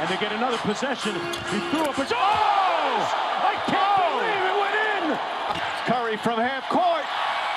[0.00, 1.14] and they get another possession.
[1.52, 2.06] He threw up a...
[2.10, 2.16] Oh!
[2.16, 5.04] I can't believe it went in!
[5.84, 7.04] Curry from half court.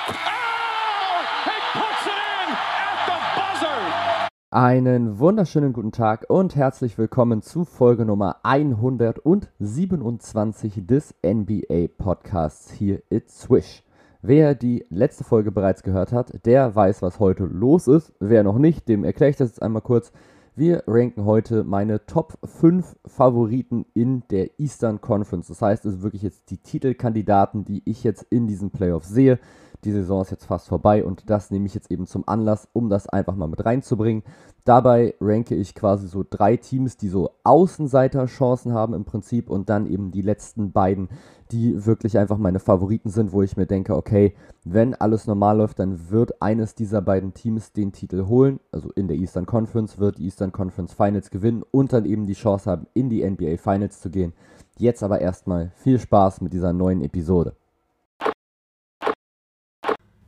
[0.08, 1.24] Oh!
[1.48, 4.28] He puts it in at the buzzer!
[4.50, 13.00] Einen wunderschönen guten Tag und herzlich willkommen zu Folge Nummer 127 des NBA Podcasts hier
[13.08, 13.82] It's Swish.
[14.20, 18.12] Wer die letzte Folge bereits gehört hat, der weiß, was heute los ist.
[18.20, 20.12] Wer noch nicht, dem erkläre ich das jetzt einmal kurz.
[20.56, 25.48] Wir ranken heute meine Top 5 Favoriten in der Eastern Conference.
[25.48, 29.40] Das heißt, es sind wirklich jetzt die Titelkandidaten, die ich jetzt in diesen Playoffs sehe.
[29.84, 32.88] Die Saison ist jetzt fast vorbei und das nehme ich jetzt eben zum Anlass, um
[32.88, 34.22] das einfach mal mit reinzubringen.
[34.64, 39.86] Dabei ranke ich quasi so drei Teams, die so Außenseiter-Chancen haben im Prinzip und dann
[39.86, 41.10] eben die letzten beiden,
[41.50, 44.34] die wirklich einfach meine Favoriten sind, wo ich mir denke, okay,
[44.64, 49.06] wenn alles normal läuft, dann wird eines dieser beiden Teams den Titel holen, also in
[49.06, 52.86] der Eastern Conference, wird die Eastern Conference Finals gewinnen und dann eben die Chance haben,
[52.94, 54.32] in die NBA Finals zu gehen.
[54.78, 57.54] Jetzt aber erstmal viel Spaß mit dieser neuen Episode.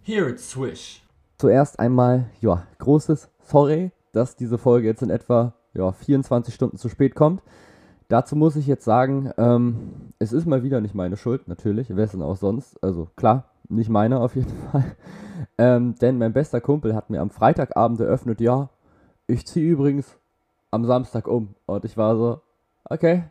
[0.08, 1.02] Here it's Swish.
[1.36, 6.88] Zuerst einmal, ja, großes Sorry, dass diese Folge jetzt in etwa ja, 24 Stunden zu
[6.88, 7.42] spät kommt.
[8.06, 12.22] Dazu muss ich jetzt sagen, ähm, es ist mal wieder nicht meine Schuld, natürlich, denn
[12.22, 12.80] auch sonst?
[12.84, 14.94] Also klar, nicht meine auf jeden Fall.
[15.58, 18.68] Ähm, denn mein bester Kumpel hat mir am Freitagabend eröffnet, ja,
[19.26, 20.16] ich ziehe übrigens
[20.70, 21.56] am Samstag um.
[21.66, 22.40] Und ich war so,
[22.84, 23.24] okay,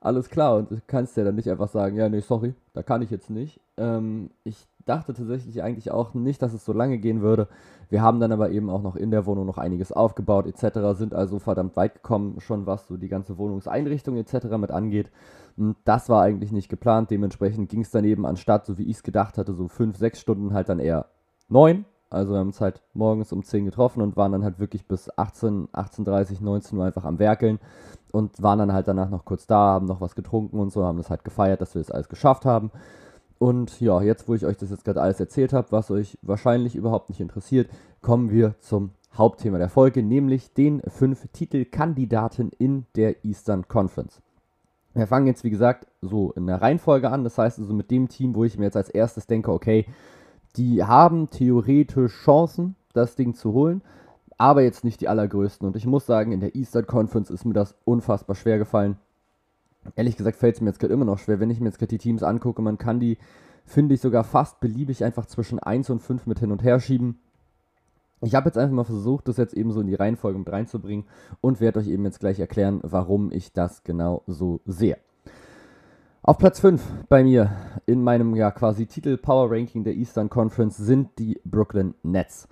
[0.00, 0.56] alles klar.
[0.56, 3.30] Und du kannst ja dann nicht einfach sagen, ja, nee, sorry, da kann ich jetzt
[3.30, 3.60] nicht.
[3.76, 7.48] Ähm, ich dachte tatsächlich eigentlich auch nicht, dass es so lange gehen würde.
[7.90, 11.14] Wir haben dann aber eben auch noch in der Wohnung noch einiges aufgebaut etc., sind
[11.14, 14.46] also verdammt weit gekommen, schon was so die ganze Wohnungseinrichtung etc.
[14.58, 15.10] mit angeht.
[15.56, 18.98] Und das war eigentlich nicht geplant, dementsprechend ging es dann eben anstatt, so wie ich
[18.98, 21.06] es gedacht hatte, so fünf, sechs Stunden halt dann eher
[21.48, 21.84] neun.
[22.10, 25.10] Also wir haben uns halt morgens um 10 getroffen und waren dann halt wirklich bis
[25.18, 27.58] 18, 18.30, 19 Uhr einfach am Werkeln
[28.12, 30.96] und waren dann halt danach noch kurz da, haben noch was getrunken und so, haben
[30.96, 32.70] das halt gefeiert, dass wir das alles geschafft haben.
[33.38, 36.74] Und ja, jetzt, wo ich euch das jetzt gerade alles erzählt habe, was euch wahrscheinlich
[36.74, 37.70] überhaupt nicht interessiert,
[38.02, 44.20] kommen wir zum Hauptthema der Folge, nämlich den fünf Titelkandidaten in der Eastern Conference.
[44.94, 47.24] Wir fangen jetzt, wie gesagt, so in der Reihenfolge an.
[47.24, 49.86] Das heißt also mit dem Team, wo ich mir jetzt als erstes denke, okay,
[50.56, 53.82] die haben theoretisch Chancen, das Ding zu holen,
[54.38, 55.66] aber jetzt nicht die allergrößten.
[55.66, 58.96] Und ich muss sagen, in der Eastern Conference ist mir das unfassbar schwer gefallen.
[59.96, 61.90] Ehrlich gesagt fällt es mir jetzt gerade immer noch schwer, wenn ich mir jetzt gerade
[61.90, 62.62] die Teams angucke.
[62.62, 63.18] Man kann die,
[63.64, 67.18] finde ich, sogar fast beliebig einfach zwischen 1 und 5 mit hin und her schieben.
[68.20, 71.06] Ich habe jetzt einfach mal versucht, das jetzt eben so in die Reihenfolge mit reinzubringen
[71.40, 74.98] und werde euch eben jetzt gleich erklären, warum ich das genau so sehe.
[76.22, 77.52] Auf Platz 5 bei mir
[77.86, 82.48] in meinem ja quasi Titel Power Ranking der Eastern Conference sind die Brooklyn Nets.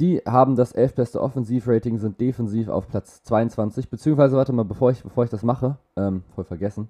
[0.00, 0.94] Die haben das 11.
[0.94, 3.90] beste Offensivrating, sind defensiv auf Platz 22.
[3.90, 6.88] Beziehungsweise, warte mal, bevor ich, bevor ich das mache, ähm, voll vergessen.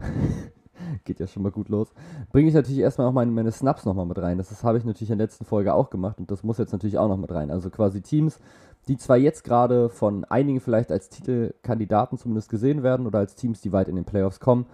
[1.04, 1.92] Geht ja schon mal gut los.
[2.32, 4.38] Bringe ich natürlich erstmal auch meine, meine Snaps nochmal mit rein.
[4.38, 6.72] Das, das habe ich natürlich in der letzten Folge auch gemacht und das muss jetzt
[6.72, 7.50] natürlich auch noch mit rein.
[7.50, 8.40] Also quasi Teams,
[8.88, 13.60] die zwar jetzt gerade von einigen vielleicht als Titelkandidaten zumindest gesehen werden oder als Teams,
[13.60, 14.66] die weit in den Playoffs kommen,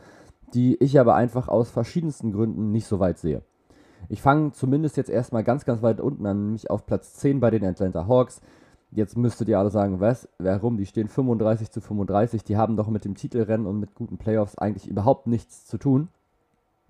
[0.55, 3.43] die ich aber einfach aus verschiedensten Gründen nicht so weit sehe.
[4.09, 7.51] Ich fange zumindest jetzt erstmal ganz, ganz weit unten an, nämlich auf Platz 10 bei
[7.51, 8.41] den Atlanta Hawks.
[8.91, 10.77] Jetzt müsstet ihr alle sagen, was, warum?
[10.77, 12.45] Die stehen 35 zu 35.
[12.45, 16.09] Die haben doch mit dem Titelrennen und mit guten Playoffs eigentlich überhaupt nichts zu tun.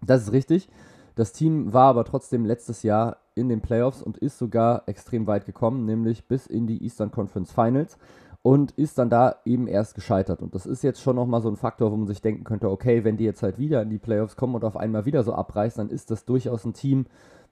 [0.03, 0.69] Das ist richtig.
[1.15, 5.47] Das Team war aber trotzdem letztes Jahr in den Playoffs und ist sogar extrem weit
[5.47, 7.99] gekommen, nämlich bis in die Eastern Conference Finals
[8.45, 10.43] und ist dann da eben erst gescheitert.
[10.43, 13.03] Und das ist jetzt schon nochmal so ein Faktor, wo man sich denken könnte, okay,
[13.03, 15.79] wenn die jetzt halt wieder in die Playoffs kommen und auf einmal wieder so abreißt,
[15.79, 17.07] dann ist das durchaus ein Team,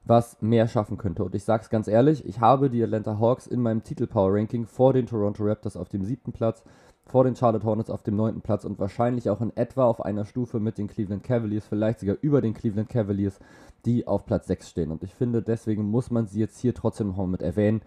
[0.04, 1.24] was mehr schaffen könnte.
[1.24, 4.92] Und ich sage es ganz ehrlich, ich habe die Atlanta Hawks in meinem Titel-Power-Ranking vor
[4.92, 6.62] den Toronto Raptors auf dem siebten Platz,
[7.06, 10.26] vor den Charlotte Hornets auf dem neunten Platz und wahrscheinlich auch in etwa auf einer
[10.26, 13.38] Stufe mit den Cleveland Cavaliers, vielleicht sogar über den Cleveland Cavaliers,
[13.86, 14.90] die auf Platz 6 stehen.
[14.90, 17.80] Und ich finde, deswegen muss man sie jetzt hier trotzdem nochmal mit erwähnen.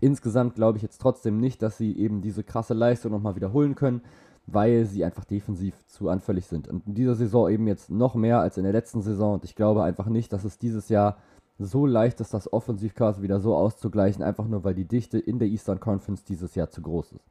[0.00, 4.02] Insgesamt glaube ich jetzt trotzdem nicht, dass sie eben diese krasse Leistung nochmal wiederholen können,
[4.46, 6.68] weil sie einfach defensiv zu anfällig sind.
[6.68, 9.34] Und in dieser Saison eben jetzt noch mehr als in der letzten Saison.
[9.34, 11.18] Und ich glaube einfach nicht, dass es dieses Jahr
[11.58, 15.48] so leicht ist, das Offensivcast wieder so auszugleichen, einfach nur weil die Dichte in der
[15.48, 17.30] Eastern Conference dieses Jahr zu groß ist.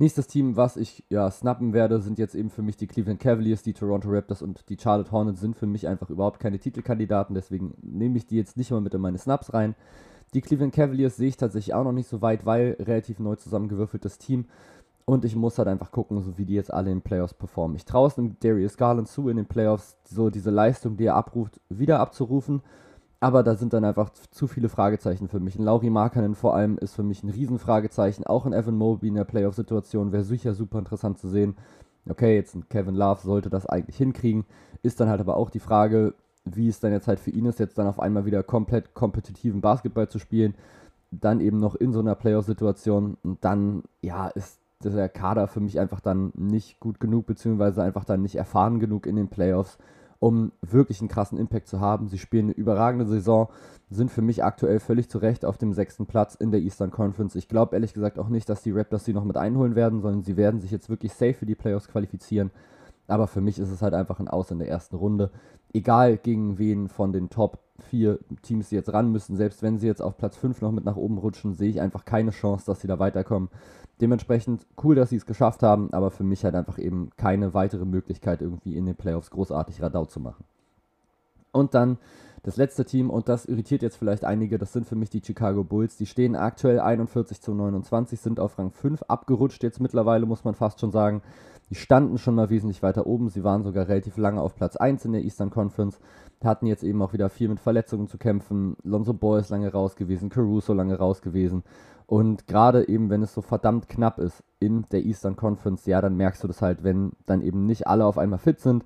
[0.00, 3.62] Nächstes Team, was ich ja snappen werde, sind jetzt eben für mich die Cleveland Cavaliers,
[3.62, 7.74] die Toronto Raptors und die Charlotte Hornets sind für mich einfach überhaupt keine Titelkandidaten, deswegen
[7.82, 9.74] nehme ich die jetzt nicht mal mit in meine Snaps rein.
[10.34, 14.18] Die Cleveland Cavaliers sehe ich tatsächlich auch noch nicht so weit, weil relativ neu zusammengewürfeltes
[14.18, 14.46] Team.
[15.06, 17.76] Und ich muss halt einfach gucken, so wie die jetzt alle in den Playoffs performen.
[17.76, 21.14] Ich traue es dem Darius Garland zu, in den Playoffs so diese Leistung, die er
[21.16, 22.60] abruft, wieder abzurufen.
[23.20, 25.56] aber da sind dann einfach zu viele Fragezeichen für mich.
[25.58, 28.24] Ein Lauri Markkanen vor allem ist für mich ein Riesenfragezeichen.
[28.26, 31.56] Auch ein Evan Mobley in der Playoff-Situation wäre sicher super interessant zu sehen.
[32.08, 34.44] Okay, jetzt ein Kevin Love sollte das eigentlich hinkriegen.
[34.82, 36.14] Ist dann halt aber auch die Frage,
[36.56, 39.60] wie es dann jetzt halt für ihn ist, jetzt dann auf einmal wieder komplett kompetitiven
[39.60, 40.54] Basketball zu spielen.
[41.10, 43.16] Dann eben noch in so einer Playoff-Situation.
[43.22, 48.04] Und dann, ja, ist der Kader für mich einfach dann nicht gut genug, beziehungsweise einfach
[48.04, 49.78] dann nicht erfahren genug in den Playoffs
[50.20, 52.08] um wirklich einen krassen Impact zu haben.
[52.08, 53.48] Sie spielen eine überragende Saison,
[53.90, 57.34] sind für mich aktuell völlig zu Recht auf dem sechsten Platz in der Eastern Conference.
[57.36, 60.22] Ich glaube ehrlich gesagt auch nicht, dass die Raptors sie noch mit einholen werden, sondern
[60.22, 62.50] sie werden sich jetzt wirklich safe für die Playoffs qualifizieren.
[63.08, 65.30] Aber für mich ist es halt einfach ein Aus in der ersten Runde.
[65.72, 67.58] Egal gegen wen von den Top
[67.90, 70.84] 4 Teams sie jetzt ran müssen, selbst wenn sie jetzt auf Platz 5 noch mit
[70.84, 73.48] nach oben rutschen, sehe ich einfach keine Chance, dass sie da weiterkommen.
[74.00, 77.84] Dementsprechend cool, dass sie es geschafft haben, aber für mich halt einfach eben keine weitere
[77.84, 80.44] Möglichkeit, irgendwie in den Playoffs großartig Radau zu machen.
[81.58, 81.98] Und dann
[82.44, 85.64] das letzte Team, und das irritiert jetzt vielleicht einige, das sind für mich die Chicago
[85.64, 85.96] Bulls.
[85.96, 90.54] Die stehen aktuell 41 zu 29, sind auf Rang 5 abgerutscht jetzt mittlerweile, muss man
[90.54, 91.22] fast schon sagen.
[91.70, 95.04] Die standen schon mal wesentlich weiter oben, sie waren sogar relativ lange auf Platz 1
[95.04, 95.98] in der Eastern Conference,
[96.42, 98.76] hatten jetzt eben auch wieder viel mit Verletzungen zu kämpfen.
[98.84, 101.64] Lonzo Ball ist lange raus gewesen, Caruso lange raus gewesen.
[102.06, 106.16] Und gerade eben, wenn es so verdammt knapp ist in der Eastern Conference, ja, dann
[106.16, 108.84] merkst du das halt, wenn dann eben nicht alle auf einmal fit sind.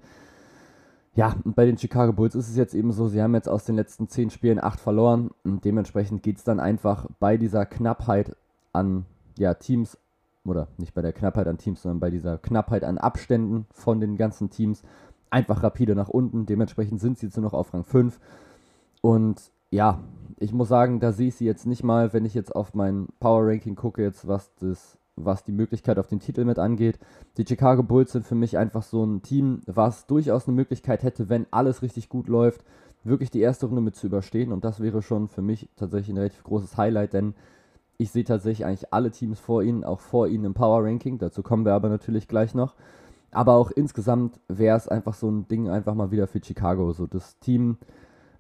[1.15, 3.65] Ja, und bei den Chicago Bulls ist es jetzt eben so, sie haben jetzt aus
[3.65, 8.35] den letzten zehn Spielen acht verloren und dementsprechend geht es dann einfach bei dieser Knappheit
[8.73, 9.05] an
[9.37, 9.99] ja, Teams,
[10.45, 14.17] oder nicht bei der Knappheit an Teams, sondern bei dieser Knappheit an Abständen von den
[14.17, 14.83] ganzen Teams
[15.29, 16.47] einfach rapide nach unten.
[16.47, 18.19] Dementsprechend sind sie jetzt nur noch auf Rang 5.
[19.03, 20.01] Und ja,
[20.39, 23.09] ich muss sagen, da sehe ich sie jetzt nicht mal, wenn ich jetzt auf mein
[23.21, 26.99] Power Ranking gucke, jetzt was das, was die Möglichkeit auf den Titel mit angeht.
[27.37, 31.29] Die Chicago Bulls sind für mich einfach so ein Team, was durchaus eine Möglichkeit hätte,
[31.29, 32.65] wenn alles richtig gut läuft,
[33.05, 34.53] wirklich die erste Runde mit zu überstehen.
[34.53, 37.35] Und das wäre schon für mich tatsächlich ein relativ großes Highlight, denn
[37.99, 41.19] ich sehe tatsächlich eigentlich alle Teams vor ihnen, auch vor ihnen im Power Ranking.
[41.19, 42.75] Dazu kommen wir aber natürlich gleich noch.
[43.31, 46.93] Aber auch insgesamt wäre es einfach so ein Ding einfach mal wieder für Chicago.
[46.93, 47.79] So das Team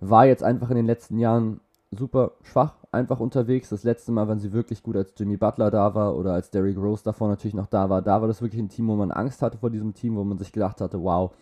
[0.00, 1.60] war jetzt einfach in den letzten Jahren
[1.96, 3.68] super schwach einfach unterwegs.
[3.68, 6.76] Das letzte Mal, wenn sie wirklich gut als Jimmy Butler da war oder als Derrick
[6.76, 9.42] Rose davor natürlich noch da war, da war das wirklich ein Team, wo man Angst
[9.42, 11.32] hatte vor diesem Team, wo man sich gedacht hatte, wow,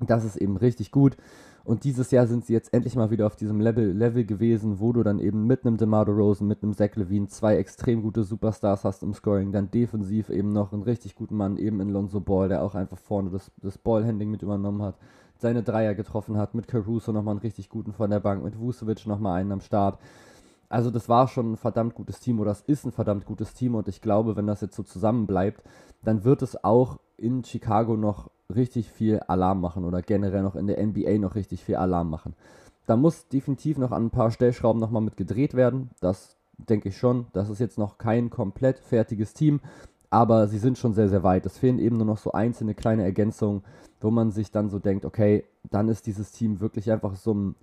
[0.00, 1.16] das ist eben richtig gut.
[1.64, 4.92] Und dieses Jahr sind sie jetzt endlich mal wieder auf diesem Level, Level gewesen, wo
[4.92, 8.82] du dann eben mit einem DeMar Rosen, mit einem Zach Levine zwei extrem gute Superstars
[8.84, 12.48] hast im Scoring, dann defensiv eben noch einen richtig guten Mann, eben in Lonzo Ball,
[12.48, 14.96] der auch einfach vorne das, das Ballhandling mit übernommen hat
[15.42, 19.06] seine Dreier getroffen hat, mit Caruso nochmal einen richtig guten von der Bank, mit Vucevic
[19.06, 19.98] nochmal einen am Start.
[20.70, 23.74] Also das war schon ein verdammt gutes Team oder das ist ein verdammt gutes Team
[23.74, 25.62] und ich glaube, wenn das jetzt so zusammen bleibt,
[26.02, 30.66] dann wird es auch in Chicago noch richtig viel Alarm machen oder generell noch in
[30.66, 32.34] der NBA noch richtig viel Alarm machen.
[32.86, 35.90] Da muss definitiv noch an ein paar Stellschrauben nochmal mit gedreht werden.
[36.00, 37.26] Das denke ich schon.
[37.32, 39.60] Das ist jetzt noch kein komplett fertiges Team,
[40.10, 41.46] aber sie sind schon sehr, sehr weit.
[41.46, 43.62] Es fehlen eben nur noch so einzelne kleine Ergänzungen,
[44.02, 47.54] wo man sich dann so denkt, okay, dann ist dieses Team wirklich einfach so ein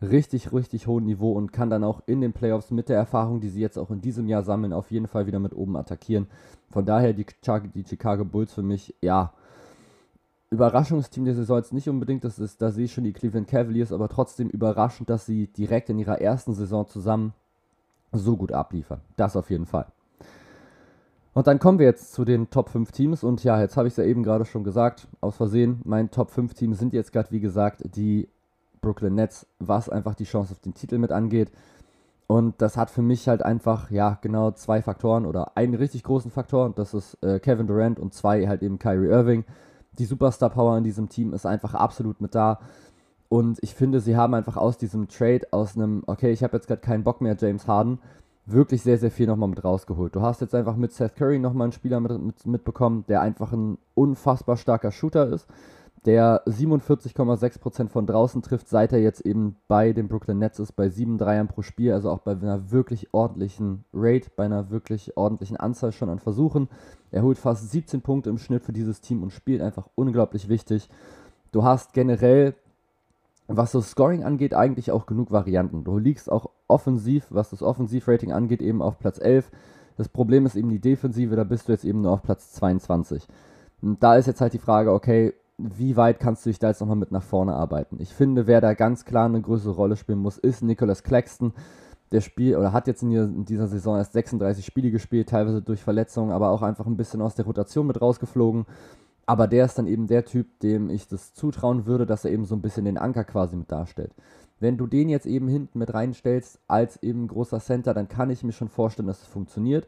[0.00, 3.48] richtig, richtig hohen Niveau und kann dann auch in den Playoffs mit der Erfahrung, die
[3.48, 6.28] sie jetzt auch in diesem Jahr sammeln, auf jeden Fall wieder mit oben attackieren.
[6.70, 7.26] Von daher die,
[7.74, 9.32] die Chicago Bulls für mich, ja,
[10.50, 13.92] Überraschungsteam der Saison jetzt nicht unbedingt, das ist, da sehe ich schon die Cleveland Cavaliers,
[13.92, 17.34] aber trotzdem überraschend, dass sie direkt in ihrer ersten Saison zusammen
[18.12, 19.00] so gut abliefern.
[19.16, 19.86] Das auf jeden Fall.
[21.38, 23.22] Und dann kommen wir jetzt zu den Top 5 Teams.
[23.22, 26.32] Und ja, jetzt habe ich es ja eben gerade schon gesagt, aus Versehen, mein Top
[26.32, 28.28] 5 Teams sind jetzt gerade, wie gesagt, die
[28.80, 31.52] Brooklyn Nets, was einfach die Chance auf den Titel mit angeht.
[32.26, 36.32] Und das hat für mich halt einfach, ja, genau zwei Faktoren oder einen richtig großen
[36.32, 36.64] Faktor.
[36.64, 39.44] Und das ist äh, Kevin Durant und zwei halt eben Kyrie Irving.
[39.96, 42.58] Die Superstar Power in diesem Team ist einfach absolut mit da.
[43.28, 46.66] Und ich finde, sie haben einfach aus diesem Trade, aus einem, okay, ich habe jetzt
[46.66, 48.00] gerade keinen Bock mehr, James Harden,
[48.50, 50.14] wirklich sehr, sehr viel nochmal mit rausgeholt.
[50.14, 53.52] Du hast jetzt einfach mit Seth Curry nochmal einen Spieler mit, mit, mitbekommen, der einfach
[53.52, 55.46] ein unfassbar starker Shooter ist,
[56.04, 60.88] der 47,6% von draußen trifft, seit er jetzt eben bei den Brooklyn Nets ist, bei
[60.88, 65.56] 7 Dreiern pro Spiel, also auch bei einer wirklich ordentlichen Rate, bei einer wirklich ordentlichen
[65.56, 66.68] Anzahl schon an Versuchen.
[67.10, 70.88] Er holt fast 17 Punkte im Schnitt für dieses Team und spielt einfach unglaublich wichtig.
[71.52, 72.54] Du hast generell
[73.48, 75.82] was so Scoring angeht, eigentlich auch genug Varianten.
[75.82, 79.50] Du liegst auch offensiv, was das Offensivrating angeht, eben auf Platz 11.
[79.96, 83.26] Das Problem ist eben die Defensive, da bist du jetzt eben nur auf Platz 22.
[83.80, 86.80] Und da ist jetzt halt die Frage, okay, wie weit kannst du dich da jetzt
[86.80, 87.96] nochmal mit nach vorne arbeiten?
[88.00, 91.52] Ich finde, wer da ganz klar eine größere Rolle spielen muss, ist Nicholas Claxton.
[92.12, 96.32] Der Spiel oder hat jetzt in dieser Saison erst 36 Spiele gespielt, teilweise durch Verletzungen,
[96.32, 98.66] aber auch einfach ein bisschen aus der Rotation mit rausgeflogen
[99.28, 102.46] Aber der ist dann eben der Typ, dem ich das zutrauen würde, dass er eben
[102.46, 104.10] so ein bisschen den Anker quasi mit darstellt.
[104.58, 108.42] Wenn du den jetzt eben hinten mit reinstellst als eben großer Center, dann kann ich
[108.42, 109.86] mir schon vorstellen, dass es funktioniert.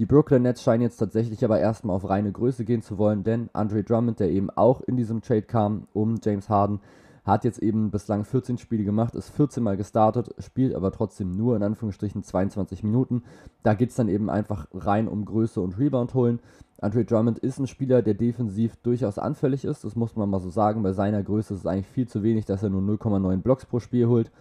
[0.00, 3.50] Die Brooklyn Nets scheinen jetzt tatsächlich aber erstmal auf reine Größe gehen zu wollen, denn
[3.52, 6.80] Andre Drummond, der eben auch in diesem Trade kam um James Harden,
[7.24, 11.54] hat jetzt eben bislang 14 Spiele gemacht, ist 14 Mal gestartet, spielt aber trotzdem nur
[11.54, 13.22] in Anführungsstrichen 22 Minuten.
[13.62, 16.40] Da geht es dann eben einfach rein um Größe und Rebound holen.
[16.80, 20.50] Andre Drummond ist ein Spieler, der defensiv durchaus anfällig ist, das muss man mal so
[20.50, 20.82] sagen.
[20.82, 23.78] Bei seiner Größe ist es eigentlich viel zu wenig, dass er nur 0,9 Blocks pro
[23.78, 24.32] Spiel holt.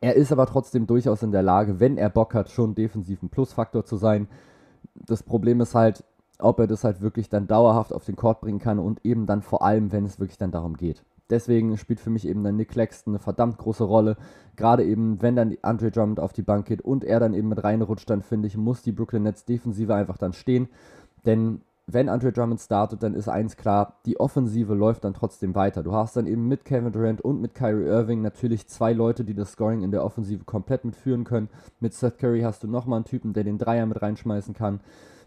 [0.00, 3.28] Er ist aber trotzdem durchaus in der Lage, wenn er Bock hat, schon defensiv ein
[3.28, 4.26] Plusfaktor zu sein.
[4.94, 6.02] Das Problem ist halt,
[6.40, 9.42] ob er das halt wirklich dann dauerhaft auf den Court bringen kann und eben dann
[9.42, 11.04] vor allem, wenn es wirklich dann darum geht.
[11.30, 14.16] Deswegen spielt für mich eben dann Nick Claxton eine verdammt große Rolle.
[14.56, 17.64] Gerade eben, wenn dann Andre Drummond auf die Bank geht und er dann eben mit
[17.64, 20.68] reinrutscht, dann finde ich, muss die Brooklyn Nets Defensive einfach dann stehen.
[21.24, 25.82] Denn wenn Andre Drummond startet, dann ist eins klar, die Offensive läuft dann trotzdem weiter.
[25.82, 29.34] Du hast dann eben mit Kevin Durant und mit Kyrie Irving natürlich zwei Leute, die
[29.34, 31.48] das Scoring in der Offensive komplett mitführen können.
[31.80, 34.80] Mit Seth Curry hast du nochmal einen Typen, der den Dreier mit reinschmeißen kann.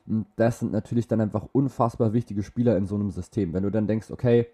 [0.08, 3.54] Und das sind natürlich dann einfach unfassbar wichtige Spieler in so einem System.
[3.54, 4.48] Wenn du dann denkst, okay,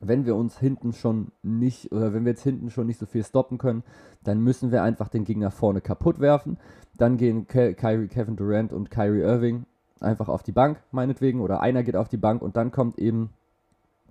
[0.00, 3.24] wenn wir uns hinten schon nicht, oder wenn wir jetzt hinten schon nicht so viel
[3.24, 3.82] stoppen können,
[4.24, 6.58] dann müssen wir einfach den Gegner vorne kaputt werfen.
[6.96, 9.64] Dann gehen Ke Kyrie, Kevin Durant und Kyrie Irving
[10.00, 13.30] einfach auf die Bank, meinetwegen, oder einer geht auf die Bank und dann kommt eben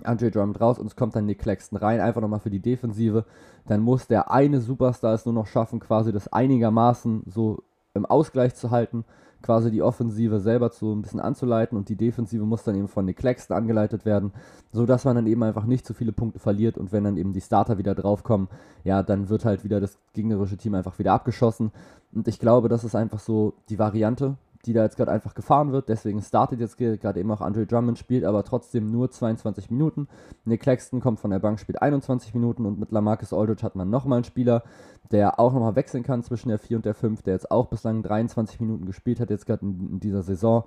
[0.03, 3.25] Andre Drummond raus und es kommt dann Nick Claxton rein, einfach nochmal für die Defensive.
[3.67, 7.63] Dann muss der eine Superstar es nur noch schaffen, quasi das einigermaßen so
[7.93, 9.05] im Ausgleich zu halten
[9.41, 13.05] quasi die Offensive selber zu ein bisschen anzuleiten und die Defensive muss dann eben von
[13.05, 14.31] Nick Claxton angeleitet werden,
[14.71, 17.41] sodass man dann eben einfach nicht zu viele Punkte verliert und wenn dann eben die
[17.41, 18.47] Starter wieder draufkommen,
[18.83, 21.71] ja, dann wird halt wieder das gegnerische Team einfach wieder abgeschossen.
[22.13, 25.71] Und ich glaube, das ist einfach so die Variante, die da jetzt gerade einfach gefahren
[25.71, 25.89] wird.
[25.89, 30.07] Deswegen startet jetzt gerade eben auch Andre Drummond, spielt aber trotzdem nur 22 Minuten.
[30.43, 33.89] Nick Claxton kommt von der Bank, spielt 21 Minuten und mit Lamarcus Aldridge hat man
[33.89, 34.63] nochmal einen Spieler,
[35.11, 38.01] der auch nochmal wechseln kann zwischen der 4 und der 5, der jetzt auch bislang
[38.03, 40.63] 23 Minuten gespielt hat, jetzt gerade in, in, dieser Saison.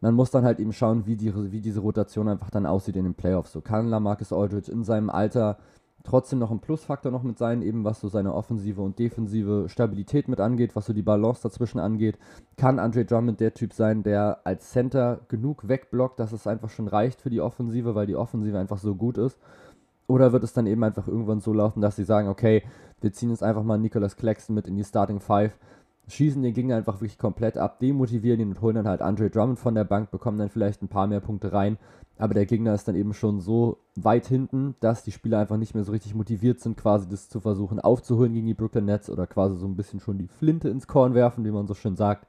[0.00, 3.04] Man muss dann halt eben schauen, wie, die, wie diese Rotation einfach dann aussieht in
[3.04, 3.52] den Playoffs.
[3.52, 5.58] So kann Lamarcus Aldridge in seinem Alter
[6.08, 10.26] trotzdem noch ein Plusfaktor noch mit sein, eben was so seine offensive und defensive Stabilität
[10.26, 12.18] mit angeht, was so die Balance dazwischen angeht.
[12.56, 16.88] Kann Andre Drummond der Typ sein, der als Center genug wegblockt, dass es einfach schon
[16.88, 19.38] reicht für die Offensive, weil die Offensive einfach so gut ist?
[20.06, 22.62] Oder wird es dann eben einfach irgendwann so laufen, dass sie sagen, okay,
[23.02, 25.58] wir ziehen jetzt einfach mal Nicholas Claxton mit in die Starting Five,
[26.08, 29.58] schießen den Gegner einfach wirklich komplett ab, demotivieren ihn und holen dann halt Andre Drummond
[29.58, 31.78] von der Bank, bekommen dann vielleicht ein paar mehr Punkte rein
[32.18, 35.74] aber der Gegner ist dann eben schon so weit hinten, dass die Spieler einfach nicht
[35.74, 39.28] mehr so richtig motiviert sind, quasi das zu versuchen aufzuholen gegen die Brooklyn Nets oder
[39.28, 42.26] quasi so ein bisschen schon die Flinte ins Korn werfen, wie man so schön sagt.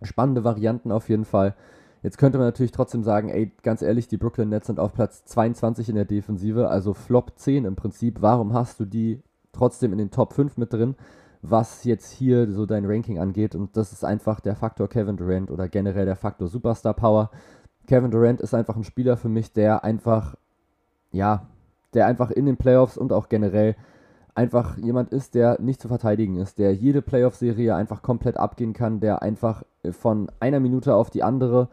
[0.00, 1.54] Spannende Varianten auf jeden Fall.
[2.02, 5.24] Jetzt könnte man natürlich trotzdem sagen, ey, ganz ehrlich, die Brooklyn Nets sind auf Platz
[5.26, 8.22] 22 in der Defensive, also Flop 10 im Prinzip.
[8.22, 9.20] Warum hast du die
[9.52, 10.94] trotzdem in den Top 5 mit drin,
[11.42, 13.54] was jetzt hier so dein Ranking angeht?
[13.54, 17.30] Und das ist einfach der Faktor Kevin Durant oder generell der Faktor Superstar Power.
[17.86, 20.36] Kevin Durant ist einfach ein Spieler für mich, der einfach,
[21.12, 21.46] ja,
[21.94, 23.76] der einfach in den Playoffs und auch generell
[24.34, 29.00] einfach jemand ist, der nicht zu verteidigen ist, der jede Playoff-Serie einfach komplett abgehen kann,
[29.00, 31.68] der einfach von einer Minute auf die andere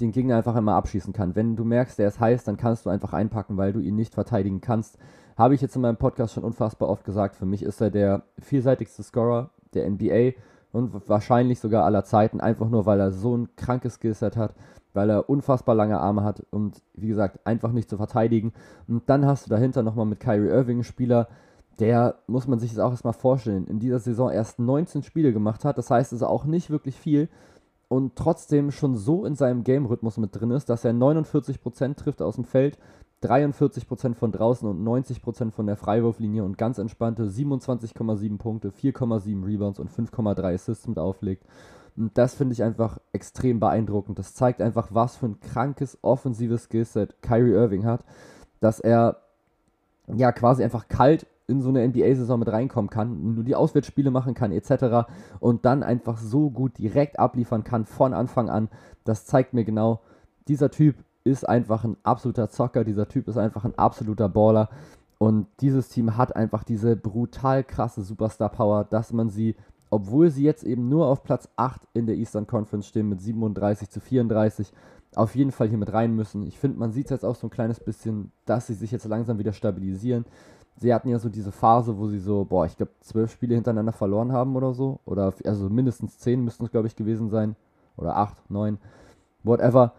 [0.00, 1.34] den Gegner einfach einmal abschießen kann.
[1.34, 4.14] Wenn du merkst, der ist heiß, dann kannst du einfach einpacken, weil du ihn nicht
[4.14, 4.98] verteidigen kannst.
[5.40, 7.34] Habe ich jetzt in meinem Podcast schon unfassbar oft gesagt.
[7.34, 10.32] Für mich ist er der vielseitigste Scorer der NBA
[10.70, 14.54] und wahrscheinlich sogar aller Zeiten, einfach nur weil er so ein krankes Skillset hat,
[14.92, 18.52] weil er unfassbar lange Arme hat und wie gesagt, einfach nicht zu verteidigen.
[18.86, 21.26] Und dann hast du dahinter nochmal mit Kyrie Irving einen Spieler,
[21.78, 25.64] der, muss man sich das auch erstmal vorstellen, in dieser Saison erst 19 Spiele gemacht
[25.64, 25.78] hat.
[25.78, 27.30] Das heißt also auch nicht wirklich viel
[27.88, 32.36] und trotzdem schon so in seinem Game-Rhythmus mit drin ist, dass er 49% trifft aus
[32.36, 32.78] dem Feld,
[33.22, 39.78] 43% von draußen und 90% von der Freiwurflinie und ganz entspannte 27,7 Punkte, 4,7 Rebounds
[39.78, 41.44] und 5,3 Assists mit auflegt.
[41.96, 44.18] Und das finde ich einfach extrem beeindruckend.
[44.18, 48.04] Das zeigt einfach, was für ein krankes offensives Skillset Kyrie Irving hat,
[48.60, 49.18] dass er
[50.06, 54.34] ja quasi einfach kalt in so eine NBA-Saison mit reinkommen kann, nur die Auswärtsspiele machen
[54.34, 55.10] kann, etc.
[55.40, 58.68] und dann einfach so gut direkt abliefern kann von Anfang an.
[59.04, 60.00] Das zeigt mir genau,
[60.46, 64.68] dieser Typ ist einfach ein absoluter Zocker, dieser Typ ist einfach ein absoluter Baller.
[65.18, 69.54] Und dieses Team hat einfach diese brutal krasse Superstar-Power, dass man sie
[69.90, 73.90] obwohl sie jetzt eben nur auf Platz 8 in der Eastern Conference stehen mit 37
[73.90, 74.72] zu 34,
[75.16, 76.46] auf jeden Fall hier mit rein müssen.
[76.46, 79.38] Ich finde, man sieht jetzt auch so ein kleines bisschen, dass sie sich jetzt langsam
[79.38, 80.24] wieder stabilisieren.
[80.76, 83.92] Sie hatten ja so diese Phase, wo sie so, boah, ich glaube, zwölf Spiele hintereinander
[83.92, 85.00] verloren haben oder so.
[85.04, 87.56] Oder also mindestens zehn müssten es, glaube ich, gewesen sein.
[87.96, 88.78] Oder acht, neun,
[89.42, 89.92] whatever.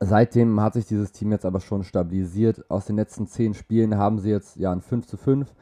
[0.00, 2.70] Seitdem hat sich dieses Team jetzt aber schon stabilisiert.
[2.70, 5.54] Aus den letzten zehn Spielen haben sie jetzt ja ein 5 zu 5.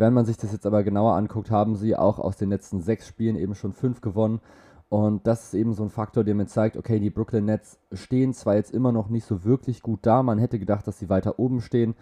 [0.00, 3.06] Wenn man sich das jetzt aber genauer anguckt, haben sie auch aus den letzten sechs
[3.06, 4.40] Spielen eben schon fünf gewonnen.
[4.88, 8.32] Und das ist eben so ein Faktor, der mir zeigt, okay, die Brooklyn Nets stehen
[8.32, 11.38] zwar jetzt immer noch nicht so wirklich gut da, man hätte gedacht, dass sie weiter
[11.38, 11.94] oben stehen.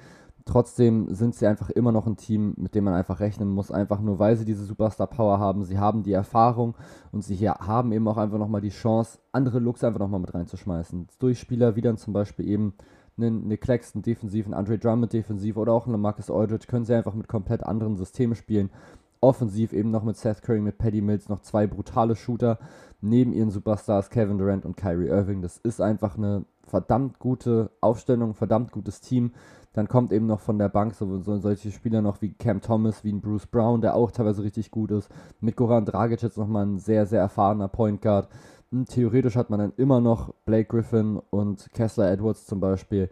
[0.49, 4.01] Trotzdem sind sie einfach immer noch ein Team, mit dem man einfach rechnen muss, einfach
[4.01, 5.63] nur weil sie diese Superstar-Power haben.
[5.63, 6.75] Sie haben die Erfahrung
[7.13, 11.09] und sie haben eben auch einfach nochmal die Chance, andere Looks einfach nochmal mit reinzuschmeißen.
[11.19, 12.73] Durch Spieler wie dann zum Beispiel eben
[13.19, 17.13] eine Claxton defensiv, einen Andre Drummond defensiv oder auch einen Marcus Aldridge können sie einfach
[17.13, 18.71] mit komplett anderen Systemen spielen
[19.21, 22.59] offensiv eben noch mit Seth Curry, mit Paddy Mills noch zwei brutale Shooter
[23.01, 25.43] neben ihren Superstars Kevin Durant und Kyrie Irving.
[25.43, 29.33] Das ist einfach eine verdammt gute Aufstellung, verdammt gutes Team.
[29.73, 33.05] Dann kommt eben noch von der Bank so, so solche Spieler noch wie Cam Thomas,
[33.05, 35.11] wie ein Bruce Brown, der auch teilweise richtig gut ist.
[35.41, 38.29] Mit Goran Dragic jetzt nochmal ein sehr, sehr erfahrener Point Guard.
[38.71, 43.11] Und hm, theoretisch hat man dann immer noch Blake Griffin und Kessler Edwards zum Beispiel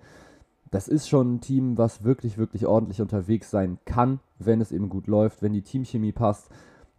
[0.70, 4.88] das ist schon ein Team, was wirklich, wirklich ordentlich unterwegs sein kann, wenn es eben
[4.88, 6.50] gut läuft, wenn die Teamchemie passt.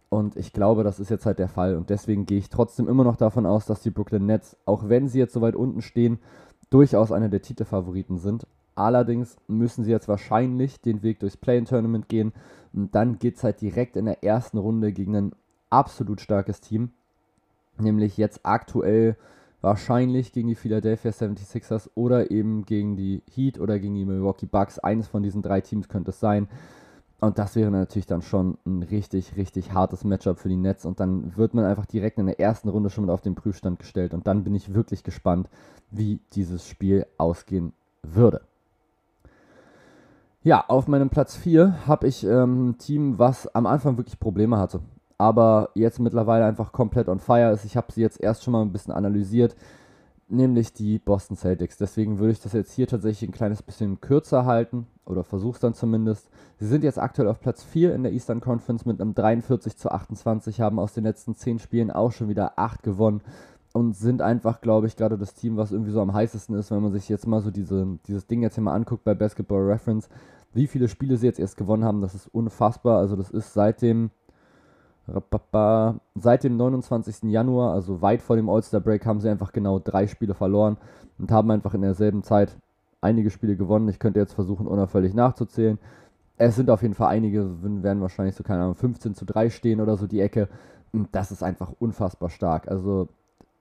[0.08, 1.76] Und ich glaube, das ist jetzt halt der Fall.
[1.76, 5.06] Und deswegen gehe ich trotzdem immer noch davon aus, dass die Brooklyn Nets, auch wenn
[5.06, 6.18] sie jetzt so weit unten stehen,
[6.70, 8.46] durchaus einer der Titelfavoriten sind.
[8.74, 12.32] Allerdings müssen sie jetzt wahrscheinlich den Weg durchs Play-In-Tournament gehen.
[12.72, 15.32] Und dann geht es halt direkt in der ersten Runde gegen ein
[15.70, 16.90] absolut starkes Team.
[17.78, 19.16] Nämlich jetzt aktuell
[19.60, 24.78] wahrscheinlich gegen die Philadelphia 76ers oder eben gegen die Heat oder gegen die Milwaukee Bucks.
[24.78, 26.48] Eines von diesen drei Teams könnte es sein.
[27.20, 30.84] Und das wäre natürlich dann schon ein richtig, richtig hartes Matchup für die Nets.
[30.84, 33.80] Und dann wird man einfach direkt in der ersten Runde schon mit auf den Prüfstand
[33.80, 34.14] gestellt.
[34.14, 35.48] Und dann bin ich wirklich gespannt,
[35.90, 37.72] wie dieses Spiel ausgehen
[38.02, 38.42] würde.
[40.44, 44.56] Ja, auf meinem Platz 4 habe ich ähm, ein Team, was am Anfang wirklich Probleme
[44.56, 44.80] hatte
[45.18, 47.64] aber jetzt mittlerweile einfach komplett on fire ist.
[47.64, 49.56] Ich habe sie jetzt erst schon mal ein bisschen analysiert,
[50.28, 51.78] nämlich die Boston Celtics.
[51.78, 55.74] Deswegen würde ich das jetzt hier tatsächlich ein kleines bisschen kürzer halten oder versuch's dann
[55.74, 56.28] zumindest.
[56.58, 59.90] Sie sind jetzt aktuell auf Platz 4 in der Eastern Conference mit einem 43 zu
[59.90, 63.22] 28, haben aus den letzten 10 Spielen auch schon wieder 8 gewonnen
[63.72, 66.82] und sind einfach, glaube ich, gerade das Team, was irgendwie so am heißesten ist, wenn
[66.82, 70.08] man sich jetzt mal so diese, dieses Ding jetzt hier mal anguckt bei Basketball Reference,
[70.52, 72.98] wie viele Spiele sie jetzt erst gewonnen haben, das ist unfassbar.
[72.98, 74.10] Also das ist seit dem
[76.14, 77.30] Seit dem 29.
[77.30, 80.76] Januar, also weit vor dem All-Star-Break, haben sie einfach genau drei Spiele verloren
[81.18, 82.56] und haben einfach in derselben Zeit
[83.00, 83.88] einige Spiele gewonnen.
[83.88, 85.78] Ich könnte jetzt versuchen, unauffällig nachzuzählen.
[86.36, 89.80] Es sind auf jeden Fall einige, werden wahrscheinlich so, keine Ahnung, 15 zu 3 stehen
[89.80, 90.48] oder so die Ecke.
[90.92, 92.68] Und das ist einfach unfassbar stark.
[92.68, 93.08] Also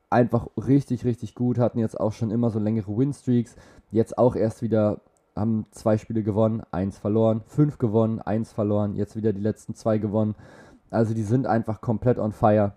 [0.10, 1.58] einfach richtig, richtig gut.
[1.60, 3.56] Hatten jetzt auch schon immer so längere Win-Streaks.
[3.92, 5.02] Jetzt auch erst wieder,
[5.36, 9.98] haben zwei Spiele gewonnen, eins verloren, fünf gewonnen, eins verloren, jetzt wieder die letzten zwei
[9.98, 10.36] gewonnen.
[10.90, 12.74] Also die sind einfach komplett on fire.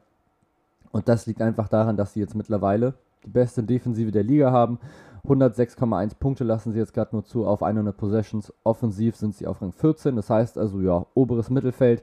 [0.92, 2.94] Und das liegt einfach daran, dass sie jetzt mittlerweile
[3.24, 4.78] die beste Defensive der Liga haben.
[5.24, 8.52] 106,1 Punkte lassen sie jetzt gerade nur zu auf 100 Possessions.
[8.64, 12.02] Offensiv sind sie auf Rang 14, das heißt also ja, oberes Mittelfeld.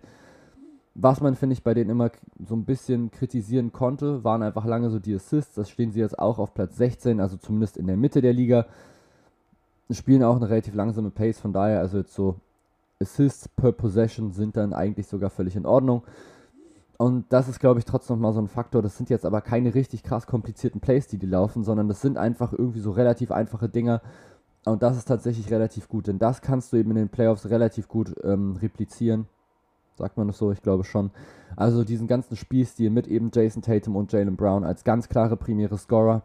[0.93, 2.09] Was man, finde ich, bei denen immer
[2.47, 5.55] so ein bisschen kritisieren konnte, waren einfach lange so die Assists.
[5.55, 8.65] Das stehen sie jetzt auch auf Platz 16, also zumindest in der Mitte der Liga.
[9.91, 12.35] Spielen auch eine relativ langsame Pace, von daher also jetzt so
[13.01, 16.03] Assists per Possession sind dann eigentlich sogar völlig in Ordnung.
[16.97, 18.81] Und das ist, glaube ich, trotzdem mal so ein Faktor.
[18.81, 22.17] Das sind jetzt aber keine richtig krass komplizierten Plays, die die laufen, sondern das sind
[22.17, 24.01] einfach irgendwie so relativ einfache Dinger.
[24.65, 27.87] Und das ist tatsächlich relativ gut, denn das kannst du eben in den Playoffs relativ
[27.87, 29.27] gut ähm, replizieren.
[29.95, 30.51] Sagt man das so?
[30.51, 31.11] Ich glaube schon.
[31.55, 35.77] Also diesen ganzen Spielstil mit eben Jason Tatum und Jalen Brown als ganz klare primäre
[35.77, 36.23] Scorer.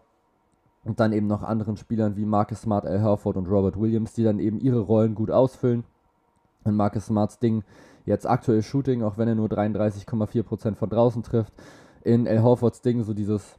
[0.85, 4.25] Und dann eben noch anderen Spielern wie Marcus Smart, Al Herford und Robert Williams, die
[4.25, 5.85] dann eben ihre Rollen gut ausfüllen
[6.65, 7.65] in Marcus Smarts Ding
[8.05, 11.53] jetzt aktuell Shooting, auch wenn er nur 33,4% von draußen trifft.
[12.03, 13.59] In El Horfords Ding so dieses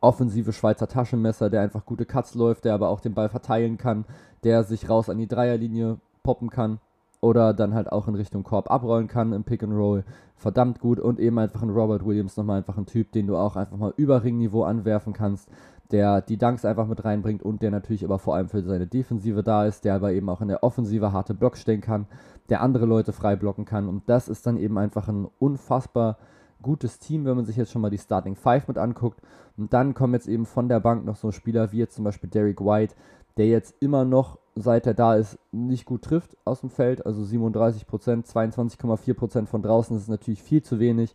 [0.00, 4.04] offensive Schweizer Taschenmesser, der einfach gute Cuts läuft, der aber auch den Ball verteilen kann,
[4.44, 6.78] der sich raus an die Dreierlinie poppen kann
[7.20, 10.04] oder dann halt auch in Richtung Korb abrollen kann im Pick and Roll.
[10.36, 13.56] Verdammt gut und eben einfach ein Robert Williams nochmal einfach ein Typ, den du auch
[13.56, 15.48] einfach mal über Ringniveau anwerfen kannst,
[15.90, 19.42] der die Dunks einfach mit reinbringt und der natürlich aber vor allem für seine Defensive
[19.42, 22.06] da ist, der aber eben auch in der Offensive harte Blocks stellen kann,
[22.50, 23.88] der andere Leute frei blocken kann.
[23.88, 26.18] Und das ist dann eben einfach ein unfassbar
[26.62, 29.20] gutes Team, wenn man sich jetzt schon mal die Starting Five mit anguckt.
[29.56, 32.28] Und dann kommen jetzt eben von der Bank noch so Spieler wie jetzt zum Beispiel
[32.28, 32.94] Derek White,
[33.36, 37.22] der jetzt immer noch, seit er da ist, nicht gut trifft aus dem Feld, also
[37.22, 37.84] 37%,
[38.26, 41.14] 22,4% von draußen, ist natürlich viel zu wenig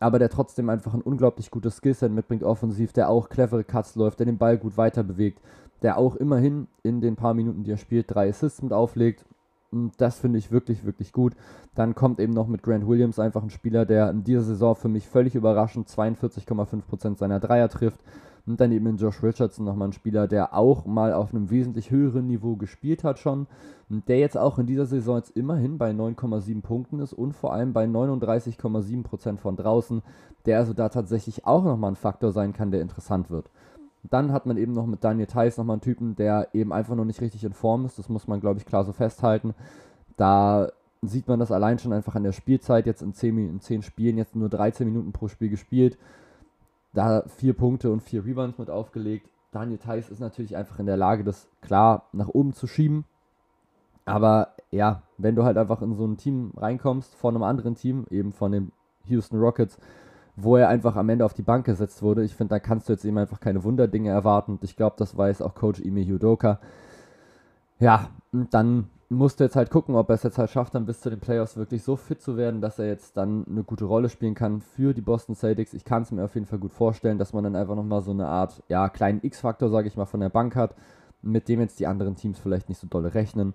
[0.00, 4.18] aber der trotzdem einfach ein unglaublich gutes Skillset mitbringt offensiv, der auch clevere Cuts läuft,
[4.18, 5.40] der den Ball gut weiter bewegt,
[5.82, 9.24] der auch immerhin in den paar Minuten, die er spielt, drei Assists mit auflegt.
[9.70, 11.34] Und das finde ich wirklich, wirklich gut.
[11.74, 14.88] Dann kommt eben noch mit Grant Williams einfach ein Spieler, der in dieser Saison für
[14.88, 18.00] mich völlig überraschend 42,5% seiner Dreier trifft.
[18.46, 21.90] Und dann eben in Josh Richardson nochmal ein Spieler, der auch mal auf einem wesentlich
[21.90, 23.46] höheren Niveau gespielt hat schon.
[23.88, 27.52] Und der jetzt auch in dieser Saison jetzt immerhin bei 9,7 Punkten ist und vor
[27.52, 30.02] allem bei 39,7% von draußen.
[30.46, 33.50] Der also da tatsächlich auch nochmal ein Faktor sein kann, der interessant wird.
[34.08, 37.04] Dann hat man eben noch mit Daniel Theiss nochmal einen Typen, der eben einfach noch
[37.04, 37.98] nicht richtig in Form ist.
[37.98, 39.54] Das muss man, glaube ich, klar so festhalten.
[40.16, 40.70] Da
[41.02, 42.86] sieht man das allein schon einfach an der Spielzeit.
[42.86, 45.98] Jetzt in 10, in 10 Spielen, jetzt nur 13 Minuten pro Spiel gespielt.
[46.92, 49.28] Da vier Punkte und vier Rebounds mit aufgelegt.
[49.52, 53.04] Daniel Theiss ist natürlich einfach in der Lage, das klar nach oben zu schieben.
[54.04, 58.06] Aber ja, wenn du halt einfach in so ein Team reinkommst von einem anderen Team,
[58.10, 58.72] eben von den
[59.06, 59.78] Houston Rockets,
[60.36, 62.24] wo er einfach am Ende auf die Bank gesetzt wurde.
[62.24, 64.52] Ich finde, da kannst du jetzt eben einfach keine Wunderdinge erwarten.
[64.52, 66.60] Und ich glaube, das weiß auch Coach Ime Yudoka.
[67.78, 70.86] Ja, und dann musst du jetzt halt gucken, ob er es jetzt halt schafft, dann
[70.86, 73.84] bis zu den Playoffs wirklich so fit zu werden, dass er jetzt dann eine gute
[73.84, 75.74] Rolle spielen kann für die Boston Celtics.
[75.74, 78.12] Ich kann es mir auf jeden Fall gut vorstellen, dass man dann einfach nochmal so
[78.12, 80.76] eine Art, ja, kleinen X-Faktor, sage ich mal, von der Bank hat,
[81.22, 83.52] mit dem jetzt die anderen Teams vielleicht nicht so dolle rechnen.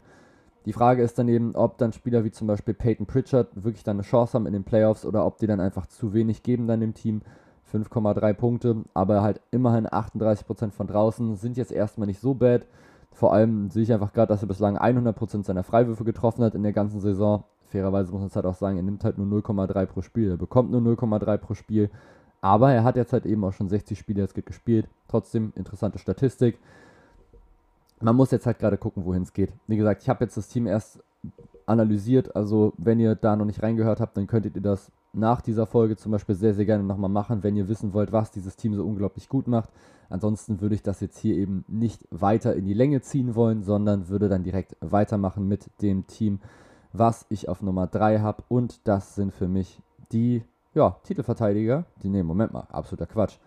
[0.65, 3.95] Die Frage ist dann eben, ob dann Spieler wie zum Beispiel Peyton Pritchard wirklich dann
[3.95, 6.81] eine Chance haben in den Playoffs oder ob die dann einfach zu wenig geben dann
[6.81, 7.21] dem Team.
[7.71, 12.65] 5,3 Punkte, aber halt immerhin 38% von draußen sind jetzt erstmal nicht so bad.
[13.15, 16.63] Vor allem sehe ich einfach gerade, dass er bislang 100% seiner Freiwürfe getroffen hat in
[16.63, 17.43] der ganzen Saison.
[17.71, 20.29] Fairerweise muss man es halt auch sagen, er nimmt halt nur 0,3 pro Spiel.
[20.31, 21.89] Er bekommt nur 0,3 pro Spiel.
[22.41, 24.87] Aber er hat jetzt halt eben auch schon 60 Spiele jetzt gespielt.
[25.07, 26.59] Trotzdem interessante Statistik
[28.01, 29.53] man muss jetzt halt gerade gucken, wohin es geht.
[29.67, 31.03] Wie gesagt, ich habe jetzt das Team erst
[31.65, 32.35] analysiert.
[32.35, 35.95] Also, wenn ihr da noch nicht reingehört habt, dann könntet ihr das nach dieser Folge
[35.95, 38.85] zum Beispiel sehr, sehr gerne nochmal machen, wenn ihr wissen wollt, was dieses Team so
[38.85, 39.69] unglaublich gut macht.
[40.09, 44.09] Ansonsten würde ich das jetzt hier eben nicht weiter in die Länge ziehen wollen, sondern
[44.09, 46.39] würde dann direkt weitermachen mit dem Team,
[46.93, 48.43] was ich auf Nummer 3 habe.
[48.49, 51.85] Und das sind für mich die ja, Titelverteidiger.
[52.03, 53.37] Die, nee, Moment mal, absoluter Quatsch.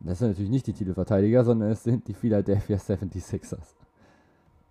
[0.00, 3.74] Das sind natürlich nicht die Titelverteidiger, sondern es sind die Philadelphia 76ers.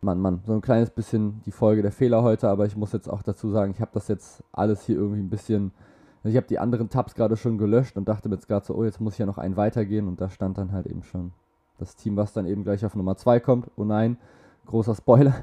[0.02, 3.10] Mann, Mann, so ein kleines bisschen die Folge der Fehler heute, aber ich muss jetzt
[3.10, 5.72] auch dazu sagen, ich habe das jetzt alles hier irgendwie ein bisschen.
[6.26, 8.74] Also ich habe die anderen Tabs gerade schon gelöscht und dachte mir jetzt gerade so,
[8.74, 11.34] oh, jetzt muss ich ja noch einen weitergehen und da stand dann halt eben schon
[11.78, 13.70] das Team, was dann eben gleich auf Nummer 2 kommt.
[13.76, 14.18] Oh nein,
[14.66, 15.36] großer Spoiler.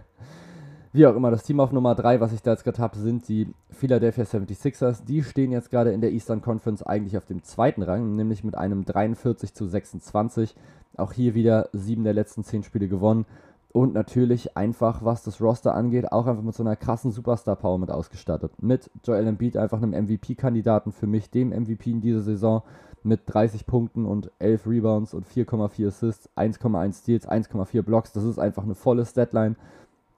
[0.93, 3.29] Wie auch immer, das Team auf Nummer 3, was ich da jetzt gerade habe, sind
[3.29, 5.05] die Philadelphia 76ers.
[5.05, 8.57] Die stehen jetzt gerade in der Eastern Conference eigentlich auf dem zweiten Rang, nämlich mit
[8.57, 10.57] einem 43 zu 26.
[10.97, 13.25] Auch hier wieder sieben der letzten zehn Spiele gewonnen.
[13.73, 17.91] Und natürlich einfach, was das Roster angeht, auch einfach mit so einer krassen Superstar-Power mit
[17.91, 18.53] ausgestattet.
[18.61, 22.63] Mit Joel Embiid einfach einem MVP-Kandidaten für mich, dem MVP in dieser Saison
[23.03, 28.13] mit 30 Punkten und 11 Rebounds und 4,4 Assists, 1,1 Steals, 1,4 Blocks.
[28.13, 29.57] Das ist einfach eine volle Statline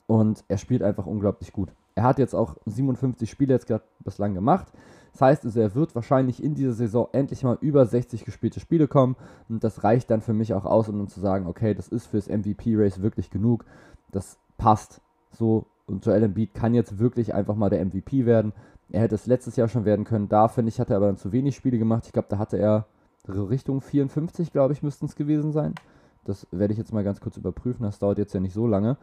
[0.07, 1.71] und er spielt einfach unglaublich gut.
[1.95, 4.67] Er hat jetzt auch 57 Spiele jetzt gerade bislang gemacht.
[5.15, 8.89] Das heißt also, er wird wahrscheinlich in dieser Saison endlich mal über 60 gespielte Spiele
[8.89, 9.15] kommen.
[9.49, 12.07] Und das reicht dann für mich auch aus, um dann zu sagen, okay, das ist
[12.07, 13.65] fürs MVP-Race wirklich genug.
[14.11, 15.01] Das passt
[15.31, 15.67] so.
[15.87, 18.53] Und Joel Embiid kann jetzt wirklich einfach mal der MVP werden.
[18.91, 20.29] Er hätte es letztes Jahr schon werden können.
[20.29, 22.07] Da, finde ich, hat er aber dann zu wenig Spiele gemacht.
[22.07, 22.87] Ich glaube, da hatte er
[23.29, 25.77] Richtung 54, glaube ich, müssten es gewesen sein.
[26.25, 27.85] Das werde ich jetzt mal ganz kurz überprüfen.
[27.85, 28.97] Das dauert jetzt ja nicht so lange.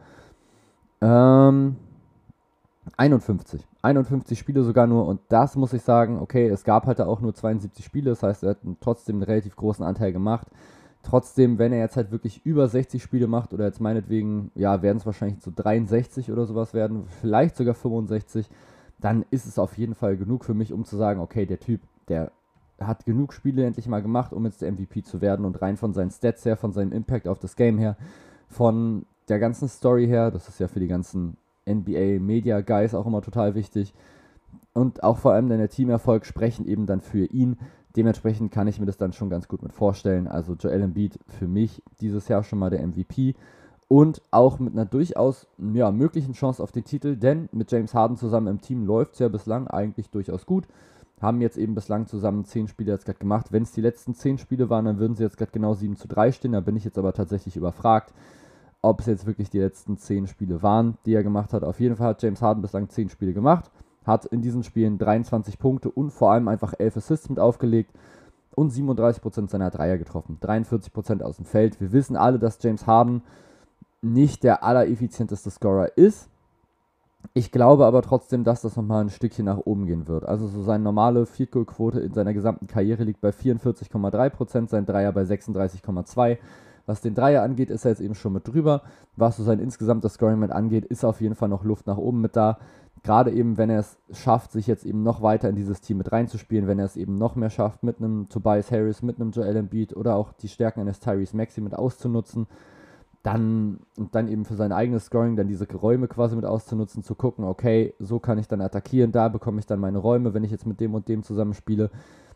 [1.00, 1.76] Ähm,
[2.96, 3.66] 51.
[3.82, 7.34] 51 Spiele sogar nur und das muss ich sagen, okay, es gab halt auch nur
[7.34, 10.48] 72 Spiele, das heißt, er hat trotzdem einen relativ großen Anteil gemacht.
[11.04, 14.98] Trotzdem, wenn er jetzt halt wirklich über 60 Spiele macht oder jetzt meinetwegen, ja, werden
[14.98, 18.48] es wahrscheinlich so 63 oder sowas werden, vielleicht sogar 65,
[19.00, 21.80] dann ist es auf jeden Fall genug für mich, um zu sagen, okay, der Typ,
[22.08, 22.30] der
[22.80, 25.92] hat genug Spiele endlich mal gemacht, um jetzt der MVP zu werden und rein von
[25.92, 27.96] seinen Stats her, von seinem Impact auf das Game her,
[28.48, 31.36] von der ganzen Story her, das ist ja für die ganzen
[31.68, 33.94] NBA Media Guys auch immer total wichtig.
[34.74, 37.58] Und auch vor allem dann der Teamerfolg sprechen eben dann für ihn.
[37.96, 40.26] Dementsprechend kann ich mir das dann schon ganz gut mit vorstellen.
[40.26, 43.34] Also Joel Embiid für mich dieses Jahr schon mal der MVP
[43.88, 48.16] und auch mit einer durchaus ja, möglichen Chance auf den Titel, denn mit James Harden
[48.16, 50.66] zusammen im Team läuft es ja bislang eigentlich durchaus gut.
[51.20, 53.52] Haben jetzt eben bislang zusammen 10 Spiele jetzt gerade gemacht.
[53.52, 56.08] Wenn es die letzten 10 Spiele waren, dann würden sie jetzt gerade genau 7 zu
[56.08, 56.52] 3 stehen.
[56.52, 58.14] Da bin ich jetzt aber tatsächlich überfragt
[58.82, 61.62] ob es jetzt wirklich die letzten 10 Spiele waren, die er gemacht hat.
[61.62, 63.70] Auf jeden Fall hat James Harden bislang 10 Spiele gemacht,
[64.04, 67.92] hat in diesen Spielen 23 Punkte und vor allem einfach 11 Assists mit aufgelegt
[68.54, 70.38] und 37% seiner Dreier getroffen.
[70.42, 71.80] 43% aus dem Feld.
[71.80, 73.22] Wir wissen alle, dass James Harden
[74.02, 76.28] nicht der allereffizienteste Scorer ist.
[77.34, 80.24] Ich glaube aber trotzdem, dass das nochmal ein Stückchen nach oben gehen wird.
[80.24, 84.86] Also so seine normale Field Goal Quote in seiner gesamten Karriere liegt bei 44,3%, sein
[84.86, 86.38] Dreier bei 36,2%.
[86.86, 88.82] Was den Dreier angeht, ist er jetzt eben schon mit drüber.
[89.16, 92.20] Was so sein insgesamtes Scoring mit angeht, ist auf jeden Fall noch Luft nach oben
[92.20, 92.58] mit da.
[93.04, 96.12] Gerade eben, wenn er es schafft, sich jetzt eben noch weiter in dieses Team mit
[96.12, 99.56] reinzuspielen, wenn er es eben noch mehr schafft, mit einem Tobias Harris, mit einem Joel
[99.56, 102.46] Embiid oder auch die Stärken eines Tyrese Maxi mit auszunutzen,
[103.24, 107.14] dann und dann eben für sein eigenes Scoring dann diese Räume quasi mit auszunutzen, zu
[107.16, 110.50] gucken, okay, so kann ich dann attackieren, da bekomme ich dann meine Räume, wenn ich
[110.50, 111.90] jetzt mit dem und dem zusammenspiele.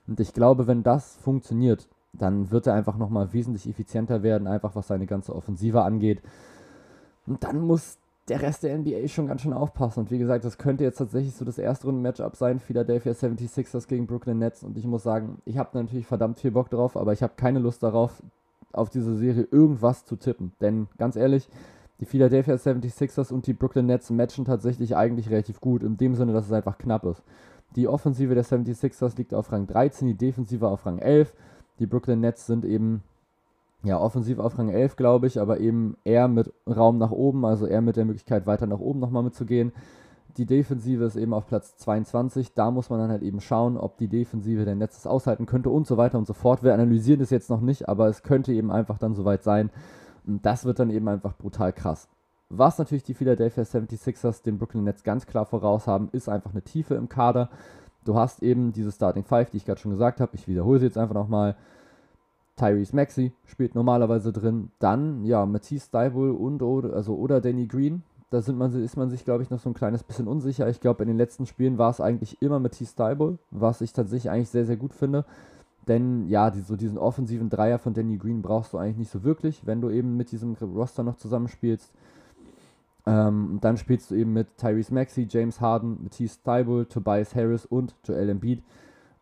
[0.08, 1.88] Und ich glaube, wenn das funktioniert,
[2.22, 6.22] dann wird er einfach nochmal wesentlich effizienter werden, einfach was seine ganze Offensive angeht.
[7.26, 7.98] Und dann muss
[8.28, 10.00] der Rest der NBA schon ganz schön aufpassen.
[10.00, 14.06] Und wie gesagt, das könnte jetzt tatsächlich so das erste Runden-Matchup sein, Philadelphia 76ers gegen
[14.06, 14.64] Brooklyn Nets.
[14.64, 17.60] Und ich muss sagen, ich habe natürlich verdammt viel Bock drauf, aber ich habe keine
[17.60, 18.22] Lust darauf,
[18.72, 20.52] auf diese Serie irgendwas zu tippen.
[20.60, 21.48] Denn ganz ehrlich,
[22.00, 26.32] die Philadelphia 76ers und die Brooklyn Nets matchen tatsächlich eigentlich relativ gut, in dem Sinne,
[26.32, 27.22] dass es einfach knapp ist.
[27.74, 31.34] Die Offensive der 76ers liegt auf Rang 13, die Defensive auf Rang 11.
[31.78, 33.02] Die Brooklyn Nets sind eben
[33.82, 37.66] ja, offensiv auf Rang 11, glaube ich, aber eben eher mit Raum nach oben, also
[37.66, 39.72] eher mit der Möglichkeit, weiter nach oben nochmal mitzugehen.
[40.36, 42.52] Die Defensive ist eben auf Platz 22.
[42.52, 45.86] Da muss man dann halt eben schauen, ob die Defensive der Netzes aushalten könnte und
[45.86, 46.62] so weiter und so fort.
[46.62, 49.70] Wir analysieren das jetzt noch nicht, aber es könnte eben einfach dann soweit sein.
[50.26, 52.08] Und das wird dann eben einfach brutal krass.
[52.48, 56.62] Was natürlich die Philadelphia 76ers den Brooklyn Nets ganz klar voraus haben, ist einfach eine
[56.62, 57.48] Tiefe im Kader.
[58.06, 60.34] Du hast eben diese Starting Five, die ich gerade schon gesagt habe.
[60.34, 61.56] Ich wiederhole sie jetzt einfach nochmal.
[62.56, 64.70] Tyrese Maxey spielt normalerweise drin.
[64.78, 68.02] Dann, ja, Matisse Steibel und oder, also, oder Danny Green.
[68.30, 70.68] Da sind man, ist man sich, glaube ich, noch so ein kleines bisschen unsicher.
[70.68, 74.30] Ich glaube, in den letzten Spielen war es eigentlich immer Matisse Steibel, was ich tatsächlich
[74.30, 75.24] eigentlich sehr, sehr gut finde.
[75.86, 79.22] Denn ja, die, so diesen offensiven Dreier von Danny Green brauchst du eigentlich nicht so
[79.22, 81.92] wirklich, wenn du eben mit diesem Roster noch zusammenspielst.
[83.06, 87.94] Ähm, dann spielst du eben mit Tyrese Maxey, James Harden, Matisse Steibel, Tobias Harris und
[88.04, 88.62] Joel Embiid.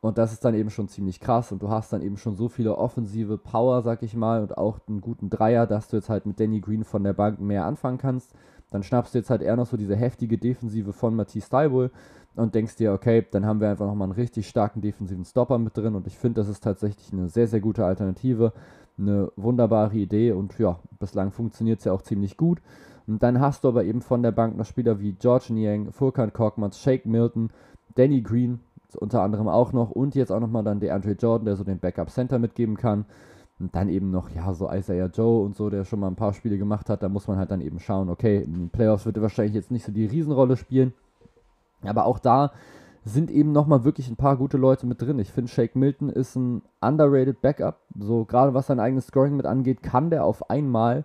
[0.00, 1.52] Und das ist dann eben schon ziemlich krass.
[1.52, 4.80] Und du hast dann eben schon so viele offensive Power, sag ich mal, und auch
[4.88, 7.98] einen guten Dreier, dass du jetzt halt mit Danny Green von der Bank mehr anfangen
[7.98, 8.34] kannst.
[8.70, 11.90] Dann schnappst du jetzt halt eher noch so diese heftige Defensive von Matisse Steibel
[12.36, 15.76] und denkst dir, okay, dann haben wir einfach nochmal einen richtig starken defensiven Stopper mit
[15.76, 15.94] drin.
[15.94, 18.52] Und ich finde, das ist tatsächlich eine sehr, sehr gute Alternative.
[18.98, 22.60] Eine wunderbare Idee und ja, bislang funktioniert es ja auch ziemlich gut.
[23.06, 26.32] Und dann hast du aber eben von der Bank noch Spieler wie George Niang, Furkan
[26.32, 27.50] Korkmaz, Shake Milton,
[27.94, 28.60] Danny Green
[28.96, 31.78] unter anderem auch noch und jetzt auch nochmal dann der Andre Jordan, der so den
[31.78, 33.04] Backup Center mitgeben kann.
[33.60, 36.32] Und dann eben noch, ja, so Isaiah Joe und so, der schon mal ein paar
[36.32, 37.02] Spiele gemacht hat.
[37.02, 39.70] Da muss man halt dann eben schauen, okay, in den Playoffs wird er wahrscheinlich jetzt
[39.70, 40.92] nicht so die Riesenrolle spielen.
[41.82, 42.52] Aber auch da
[43.04, 45.18] sind eben nochmal wirklich ein paar gute Leute mit drin.
[45.20, 47.78] Ich finde, Shake Milton ist ein underrated Backup.
[47.96, 51.04] So gerade was sein eigenes Scoring mit angeht, kann der auf einmal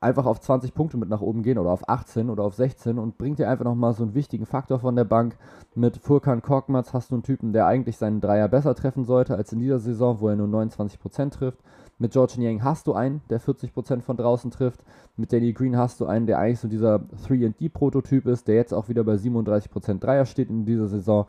[0.00, 3.18] einfach auf 20 Punkte mit nach oben gehen oder auf 18 oder auf 16 und
[3.18, 5.36] bringt dir einfach nochmal so einen wichtigen Faktor von der Bank.
[5.74, 9.52] Mit Furkan Korkmaz hast du einen Typen, der eigentlich seinen Dreier besser treffen sollte als
[9.52, 11.58] in dieser Saison, wo er nur 29% trifft.
[11.98, 14.84] Mit George Niang hast du einen, der 40% von draußen trifft.
[15.16, 18.88] Mit Danny Green hast du einen, der eigentlich so dieser 3D-Prototyp ist, der jetzt auch
[18.88, 21.26] wieder bei 37% Dreier steht in dieser Saison.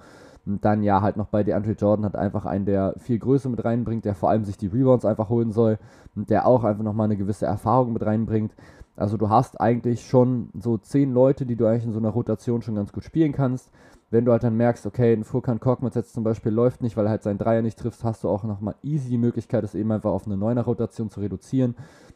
[0.49, 3.63] Und dann ja halt noch bei DeAndre Jordan hat einfach einen, der viel Größe mit
[3.63, 5.77] reinbringt, der vor allem sich die Rebounds einfach holen soll
[6.15, 8.55] und der auch einfach nochmal eine gewisse Erfahrung mit reinbringt.
[8.95, 12.63] Also du hast eigentlich schon so zehn Leute, die du eigentlich in so einer Rotation
[12.63, 13.69] schon ganz gut spielen kannst.
[14.09, 17.05] Wenn du halt dann merkst, okay, ein Furkan Korkmaz jetzt zum Beispiel läuft nicht, weil
[17.05, 19.91] er halt seinen Dreier nicht trifft, hast du auch nochmal easy die Möglichkeit, es eben
[19.91, 21.75] einfach auf eine neuner Rotation zu reduzieren.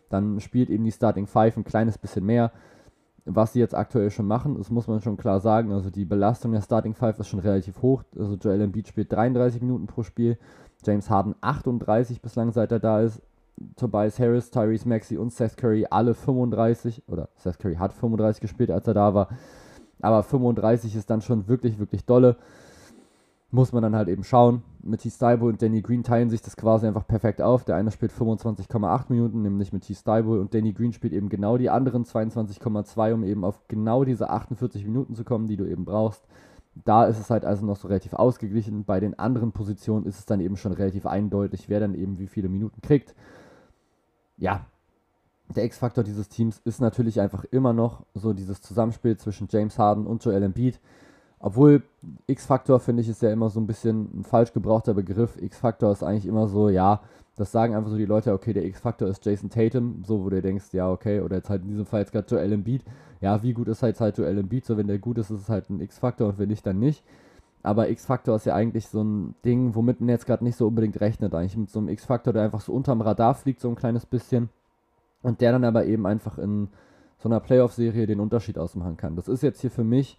[0.10, 2.52] Dann spielt eben die Starting Five ein kleines bisschen mehr
[3.25, 5.71] was sie jetzt aktuell schon machen, das muss man schon klar sagen.
[5.71, 8.03] Also die Belastung der Starting Five ist schon relativ hoch.
[8.17, 10.38] Also Joel Embiid spielt 33 Minuten pro Spiel,
[10.86, 13.21] James Harden 38 bislang seit er da ist.
[13.75, 18.71] Tobias Harris, Tyrese Maxey und Seth Curry alle 35 oder Seth Curry hat 35 gespielt,
[18.71, 19.29] als er da war.
[20.01, 22.36] Aber 35 ist dann schon wirklich, wirklich dolle
[23.54, 24.63] muss man dann halt eben schauen.
[24.82, 27.63] Matisse Steibel und Danny Green teilen sich das quasi einfach perfekt auf.
[27.63, 31.70] Der eine spielt 25,8 Minuten, nämlich Matisse Steibel, und Danny Green spielt eben genau die
[31.70, 36.26] anderen 22,2, um eben auf genau diese 48 Minuten zu kommen, die du eben brauchst.
[36.84, 38.86] Da ist es halt also noch so relativ ausgeglichen.
[38.86, 42.26] Bei den anderen Positionen ist es dann eben schon relativ eindeutig, wer dann eben wie
[42.26, 43.13] viele Minuten kriegt.
[44.36, 44.66] Ja,
[45.56, 50.08] der X-Faktor dieses Teams ist natürlich einfach immer noch so dieses Zusammenspiel zwischen James Harden
[50.08, 50.80] und Joel Embiid.
[51.45, 51.84] Obwohl
[52.27, 55.36] X-Faktor, finde ich, ist ja immer so ein bisschen ein falsch gebrauchter Begriff.
[55.41, 57.01] X-Faktor ist eigentlich immer so, ja,
[57.36, 60.41] das sagen einfach so die Leute, okay, der X-Faktor ist Jason Tatum, so wo du
[60.41, 62.86] denkst, ja, okay, oder jetzt halt in diesem Fall jetzt gerade Joel Embiid.
[63.19, 64.63] Ja, wie gut ist halt halt Joel Embiid?
[64.63, 67.03] So, wenn der gut ist, ist es halt ein X-Faktor und wenn nicht, dann nicht.
[67.62, 71.01] Aber X-Faktor ist ja eigentlich so ein Ding, womit man jetzt gerade nicht so unbedingt
[71.01, 71.36] rechnet.
[71.36, 74.47] Eigentlich mit so einem X-Faktor, der einfach so unterm Radar fliegt, so ein kleines bisschen.
[75.21, 76.69] Und der dann aber eben einfach in
[77.17, 79.17] so einer Playoff-Serie den Unterschied ausmachen kann.
[79.17, 80.17] Das ist jetzt hier für mich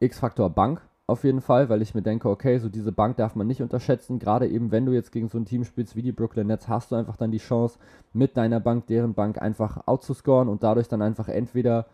[0.00, 0.82] X-Faktor Bank.
[1.06, 4.18] auf jeden Fall, weil ich mir denke, okay, so diese Bank darf man nicht unterschätzen.
[4.18, 6.92] Gerade eben, wenn du jetzt gegen so ein Team spielst wie die Brooklyn Nets, hast
[6.92, 7.78] du einfach dann die Chance,
[8.14, 11.86] mit deiner Bank, deren Bank einfach outzuscoren und dadurch dann einfach entweder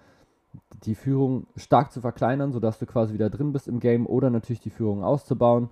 [0.85, 4.61] die Führung stark zu verkleinern, sodass du quasi wieder drin bist im Game oder natürlich
[4.61, 5.71] die Führung auszubauen.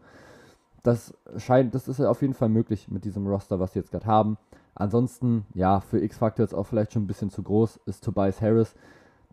[0.83, 4.07] Das scheint, das ist auf jeden Fall möglich mit diesem Roster, was sie jetzt gerade
[4.07, 4.37] haben.
[4.75, 8.75] Ansonsten, ja, für X-Factor jetzt auch vielleicht schon ein bisschen zu groß, ist Tobias Harris.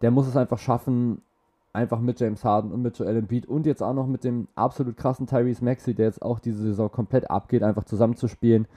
[0.01, 1.21] Der muss es einfach schaffen,
[1.75, 4.97] einfach mit James Harden und mit Joel Embiid und jetzt auch noch mit dem absolut
[4.97, 8.67] krassen Tyrese Maxey, der jetzt auch diese Saison komplett abgeht, einfach zusammenzuspielen.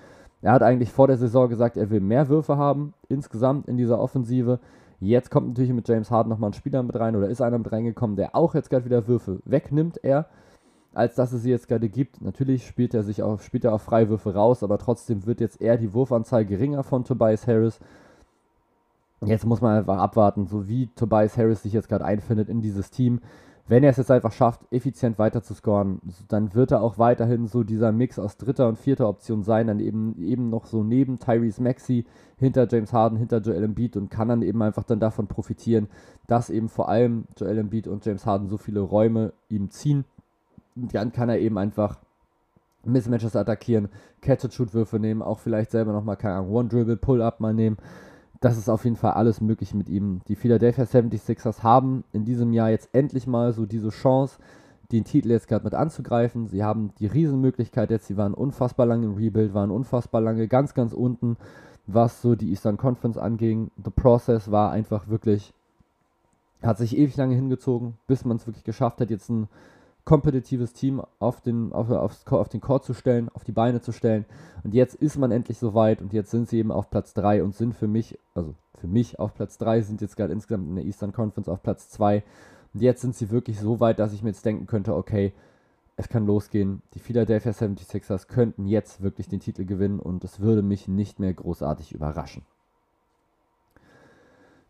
[0.42, 3.98] Er hat eigentlich vor der Saison gesagt, er will mehr Würfe haben, insgesamt in dieser
[3.98, 4.60] Offensive.
[5.00, 7.70] Jetzt kommt natürlich mit James Harden nochmal ein Spieler mit rein oder ist einer mit
[7.70, 10.26] reingekommen, der auch jetzt gerade wieder Würfe wegnimmt, er,
[10.92, 12.20] als dass es sie jetzt gerade gibt.
[12.20, 15.76] Natürlich spielt er sich auch, spielt er auch Freiwürfe raus, aber trotzdem wird jetzt eher
[15.76, 17.80] die Wurfanzahl geringer von Tobias Harris.
[19.24, 22.90] Jetzt muss man einfach abwarten, so wie Tobias Harris sich jetzt gerade einfindet in dieses
[22.90, 23.20] Team.
[23.66, 27.46] Wenn er es jetzt einfach schafft, effizient weiter zu scoren, dann wird er auch weiterhin
[27.46, 31.18] so dieser Mix aus dritter und vierter Option sein, dann eben, eben noch so neben
[31.18, 32.06] Tyrese Maxey,
[32.38, 35.88] hinter James Harden, hinter Joel Embiid und kann dann eben einfach dann davon profitieren,
[36.28, 40.04] dass eben vor allem Joel Embiid und James Harden so viele Räume ihm ziehen.
[40.74, 41.98] Und dann kann er eben einfach
[42.84, 43.88] Mismatches attackieren,
[44.22, 47.76] Catch-and-Shoot-Würfe nehmen, auch vielleicht selber nochmal, keine Ahnung, One-Dribble, Pull-Up mal nehmen
[48.40, 50.20] das ist auf jeden Fall alles möglich mit ihm.
[50.28, 54.38] Die Philadelphia 76ers haben in diesem Jahr jetzt endlich mal so diese Chance,
[54.92, 56.46] den Titel jetzt gerade mit anzugreifen.
[56.46, 60.74] Sie haben die Riesenmöglichkeit jetzt, sie waren unfassbar lange im Rebuild, waren unfassbar lange ganz,
[60.74, 61.36] ganz unten,
[61.86, 63.70] was so die Eastern Conference anging.
[63.82, 65.52] The Process war einfach wirklich,
[66.62, 69.48] hat sich ewig lange hingezogen, bis man es wirklich geschafft hat, jetzt ein
[70.08, 73.92] kompetitives Team auf den, auf, auf, auf den Court zu stellen, auf die Beine zu
[73.92, 74.24] stellen.
[74.64, 77.42] Und jetzt ist man endlich so weit und jetzt sind sie eben auf Platz 3
[77.42, 80.76] und sind für mich, also für mich auf Platz 3, sind jetzt gerade insgesamt in
[80.76, 82.24] der Eastern Conference auf Platz 2.
[82.72, 85.34] Und jetzt sind sie wirklich so weit, dass ich mir jetzt denken könnte, okay,
[85.96, 86.80] es kann losgehen.
[86.94, 91.34] Die Philadelphia 76ers könnten jetzt wirklich den Titel gewinnen und es würde mich nicht mehr
[91.34, 92.46] großartig überraschen.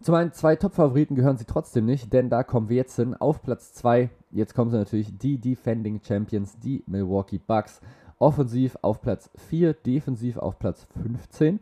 [0.01, 3.43] Zu meinen zwei Top-Favoriten gehören sie trotzdem nicht, denn da kommen wir jetzt hin auf
[3.43, 4.11] Platz 2.
[4.31, 7.81] Jetzt kommen sie natürlich die Defending Champions, die Milwaukee Bucks.
[8.21, 11.59] Offensiv auf Platz 4, defensiv auf Platz 15.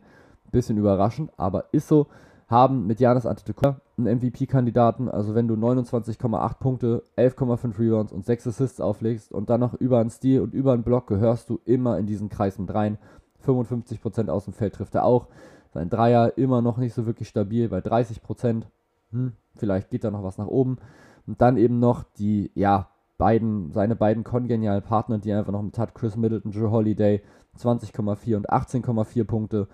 [0.51, 2.07] Bisschen überraschend, aber ist so.
[2.47, 5.09] Haben mit Janis Antetokounmpo einen MVP-Kandidaten.
[5.09, 9.99] Also wenn du 29,8 Punkte, 11,5 Rebounds und 6 Assists auflegst und dann noch über
[9.99, 12.99] einen Stil und über einen Block gehörst du immer in diesen Kreis mit rein.
[13.45, 15.27] 55% aus dem Feld trifft er auch.
[15.77, 18.65] Sein Dreier immer noch nicht so wirklich stabil bei 30 Prozent.
[19.11, 20.77] Hm, vielleicht geht da noch was nach oben.
[21.27, 25.61] Und dann eben noch die, ja, beiden, seine beiden kongenialen Partner, die er einfach noch
[25.61, 27.21] mit hat, Chris Middleton, Drew Holiday,
[27.59, 29.67] 20,4 und 18,4 Punkte.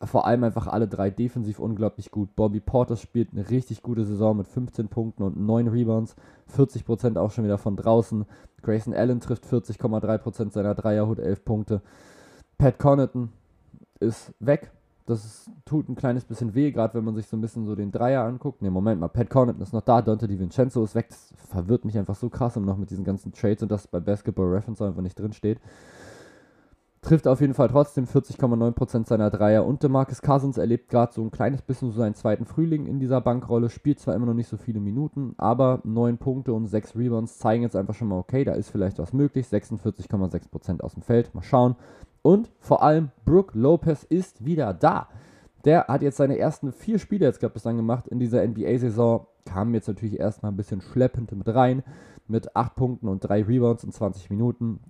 [0.00, 2.36] Vor allem einfach alle drei defensiv unglaublich gut.
[2.36, 6.14] Bobby Porter spielt eine richtig gute Saison mit 15 Punkten und 9 Rebounds,
[6.56, 8.26] 40% auch schon wieder von draußen.
[8.62, 11.82] Grayson Allen trifft 40,3% seiner Dreier, holt 11 Punkte.
[12.58, 13.30] Pat Connaughton
[13.98, 14.70] ist weg,
[15.06, 17.92] das tut ein kleines bisschen weh, gerade wenn man sich so ein bisschen so den
[17.92, 18.60] Dreier anguckt.
[18.60, 21.06] Ne, Moment mal, Pat Connaughton ist noch da, Dante DiVincenzo ist weg.
[21.08, 24.00] Das verwirrt mich einfach so krass und noch mit diesen ganzen Trades und das bei
[24.00, 25.60] Basketball Reference einfach nicht drin steht.
[27.02, 31.30] Trifft auf jeden Fall trotzdem 40,9% seiner Dreier und DeMarcus Cousins erlebt gerade so ein
[31.30, 34.56] kleines bisschen so seinen zweiten Frühling in dieser Bankrolle, spielt zwar immer noch nicht so
[34.56, 38.54] viele Minuten, aber 9 Punkte und 6 Rebounds zeigen jetzt einfach schon mal, okay, da
[38.54, 39.46] ist vielleicht was möglich.
[39.46, 41.76] 46,6% aus dem Feld, mal schauen.
[42.26, 45.06] Und vor allem Brook Lopez ist wieder da.
[45.64, 49.28] Der hat jetzt seine ersten vier Spiele jetzt gerade bislang gemacht in dieser NBA-Saison.
[49.44, 51.84] Kam jetzt natürlich erstmal ein bisschen schleppend mit rein.
[52.26, 54.80] Mit 8 Punkten und 3 Rebounds in 20 Minuten.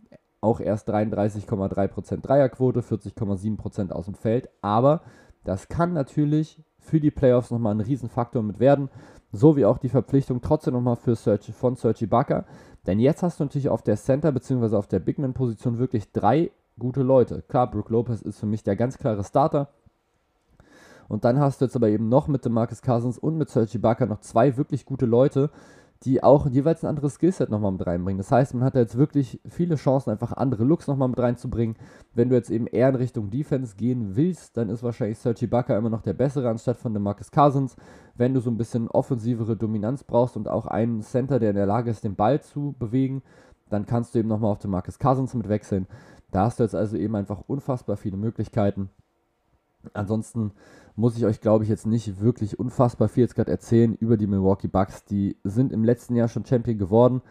[0.40, 4.49] Auch erst 33,3% Dreierquote, 40,7% aus dem Feld.
[4.62, 5.03] Aber
[5.44, 8.88] das kann natürlich für die Playoffs nochmal ein Riesenfaktor mit werden.
[9.33, 12.46] So wie auch die Verpflichtung trotzdem nochmal für Serge, von Sergi Bakker.
[12.87, 14.75] Denn jetzt hast du natürlich auf der Center- bzw.
[14.75, 17.43] auf der Bigman-Position wirklich drei gute Leute.
[17.49, 19.69] Klar, Brook Lopez ist für mich der ganz klare Starter.
[21.09, 23.79] Und dann hast du jetzt aber eben noch mit dem Marcus Cousins und mit Serge
[23.79, 25.51] Ibaka noch zwei wirklich gute Leute,
[26.03, 28.19] die auch jeweils ein anderes Skillset nochmal mit reinbringen.
[28.19, 31.77] Das heißt, man hat da jetzt wirklich viele Chancen, einfach andere Looks nochmal mit reinzubringen.
[32.12, 35.77] Wenn du jetzt eben eher in Richtung Defense gehen willst, dann ist wahrscheinlich Serge Ibaka
[35.77, 37.77] immer noch der bessere anstatt von dem Marcus Cousins.
[38.15, 41.67] Wenn du so ein bisschen offensivere Dominanz brauchst und auch einen Center, der in der
[41.67, 43.23] Lage ist, den Ball zu bewegen,
[43.71, 45.87] dann kannst du eben nochmal auf den Marcus Cousins mit wechseln.
[46.31, 48.91] Da hast du jetzt also eben einfach unfassbar viele Möglichkeiten.
[49.95, 50.53] Ansonsten
[50.97, 54.27] muss ich euch, glaube ich, jetzt nicht wirklich unfassbar viel jetzt gerade erzählen über die
[54.27, 55.05] Milwaukee Bucks.
[55.05, 57.23] Die sind im letzten Jahr schon Champion geworden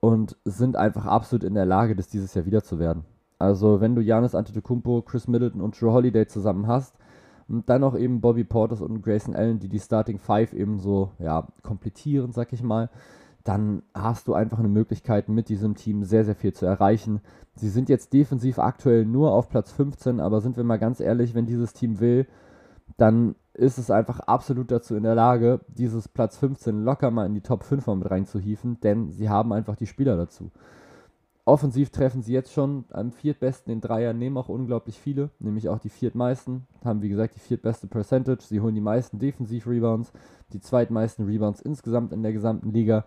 [0.00, 3.04] und sind einfach absolut in der Lage, das dieses Jahr wieder zu werden.
[3.38, 6.96] Also wenn du Janis Antetokounmpo, Chris Middleton und Drew Holiday zusammen hast
[7.48, 11.12] und dann noch eben Bobby Portis und Grayson Allen, die die Starting Five eben so
[11.18, 12.90] ja komplettieren, sag ich mal,
[13.48, 17.22] dann hast du einfach eine Möglichkeit, mit diesem Team sehr, sehr viel zu erreichen.
[17.54, 21.34] Sie sind jetzt defensiv aktuell nur auf Platz 15, aber sind wir mal ganz ehrlich,
[21.34, 22.26] wenn dieses Team will,
[22.98, 27.32] dann ist es einfach absolut dazu in der Lage, dieses Platz 15 locker mal in
[27.32, 30.50] die Top 5 mal mit reinzuhieven, denn sie haben einfach die Spieler dazu.
[31.46, 35.78] Offensiv treffen sie jetzt schon am viertbesten in Dreier, nehmen auch unglaublich viele, nämlich auch
[35.78, 40.12] die viertmeisten, haben wie gesagt die viertbeste Percentage, sie holen die meisten Defensiv-Rebounds,
[40.52, 43.06] die zweitmeisten Rebounds insgesamt in der gesamten Liga.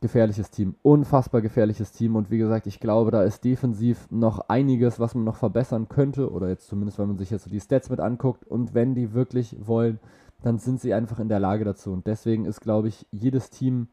[0.00, 2.14] Gefährliches Team, unfassbar gefährliches Team.
[2.14, 6.30] Und wie gesagt, ich glaube, da ist defensiv noch einiges, was man noch verbessern könnte.
[6.30, 8.44] Oder jetzt zumindest, wenn man sich jetzt so die Stats mit anguckt.
[8.44, 9.98] Und wenn die wirklich wollen,
[10.42, 11.92] dann sind sie einfach in der Lage dazu.
[11.92, 13.88] Und deswegen ist, glaube ich, jedes Team,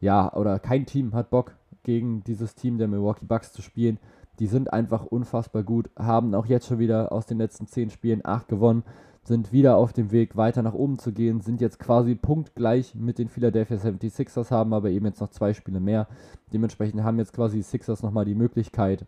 [0.00, 1.54] ja, oder kein Team hat Bock
[1.84, 3.98] gegen dieses Team der Milwaukee Bucks zu spielen.
[4.40, 8.24] Die sind einfach unfassbar gut, haben auch jetzt schon wieder aus den letzten zehn Spielen
[8.24, 8.84] acht gewonnen
[9.22, 13.18] sind wieder auf dem Weg, weiter nach oben zu gehen, sind jetzt quasi punktgleich mit
[13.18, 16.08] den Philadelphia 76ers, haben aber eben jetzt noch zwei Spiele mehr.
[16.52, 19.06] Dementsprechend haben jetzt quasi die Sixers nochmal die Möglichkeit,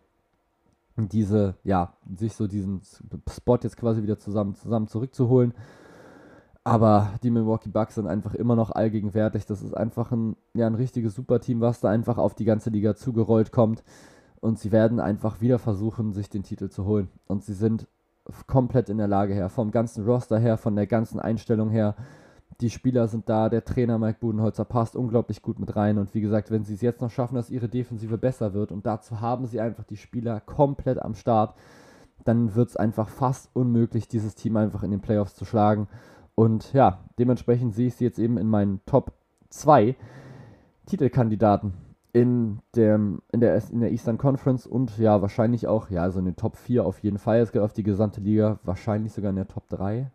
[0.95, 2.81] diese, ja, sich so diesen
[3.27, 5.53] Spot jetzt quasi wieder zusammen, zusammen zurückzuholen.
[6.63, 9.45] Aber die Milwaukee Bucks sind einfach immer noch allgegenwärtig.
[9.45, 12.95] Das ist einfach ein, ja, ein richtiges Superteam, was da einfach auf die ganze Liga
[12.95, 13.83] zugerollt kommt.
[14.39, 17.09] Und sie werden einfach wieder versuchen, sich den Titel zu holen.
[17.27, 17.87] Und sie sind
[18.47, 21.95] komplett in der Lage her, vom ganzen Roster her, von der ganzen Einstellung her.
[22.61, 26.21] Die Spieler sind da, der Trainer Mike Budenholzer passt unglaublich gut mit rein und wie
[26.21, 29.47] gesagt, wenn sie es jetzt noch schaffen, dass ihre Defensive besser wird und dazu haben
[29.47, 31.55] sie einfach die Spieler komplett am Start,
[32.23, 35.87] dann wird es einfach fast unmöglich, dieses Team einfach in den Playoffs zu schlagen.
[36.35, 39.13] Und ja, dementsprechend sehe ich sie jetzt eben in meinen Top
[39.49, 39.95] 2
[40.85, 41.73] Titelkandidaten
[42.13, 46.25] in, dem, in, der, in der Eastern Conference und ja, wahrscheinlich auch, ja, also in
[46.25, 47.39] den Top 4 auf jeden Fall.
[47.39, 50.11] Es geht auf die gesamte Liga, wahrscheinlich sogar in der Top 3.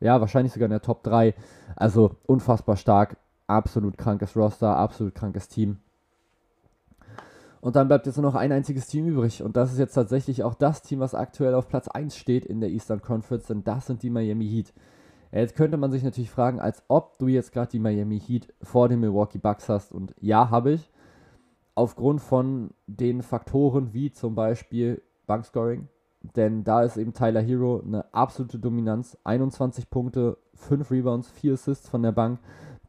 [0.00, 1.34] Ja, wahrscheinlich sogar in der Top 3.
[1.76, 3.16] Also unfassbar stark,
[3.46, 5.78] absolut krankes Roster, absolut krankes Team.
[7.60, 9.40] Und dann bleibt jetzt nur noch ein einziges Team übrig.
[9.40, 12.60] Und das ist jetzt tatsächlich auch das Team, was aktuell auf Platz 1 steht in
[12.60, 13.46] der Eastern Conference.
[13.46, 14.72] Denn das sind die Miami Heat.
[15.32, 18.88] Jetzt könnte man sich natürlich fragen, als ob du jetzt gerade die Miami Heat vor
[18.88, 19.92] den Milwaukee Bucks hast.
[19.92, 20.90] Und ja, habe ich.
[21.74, 25.88] Aufgrund von den Faktoren wie zum Beispiel Bankscoring.
[26.36, 29.16] Denn da ist eben Tyler Hero eine absolute Dominanz.
[29.24, 32.38] 21 Punkte, 5 Rebounds, 4 Assists von der Bank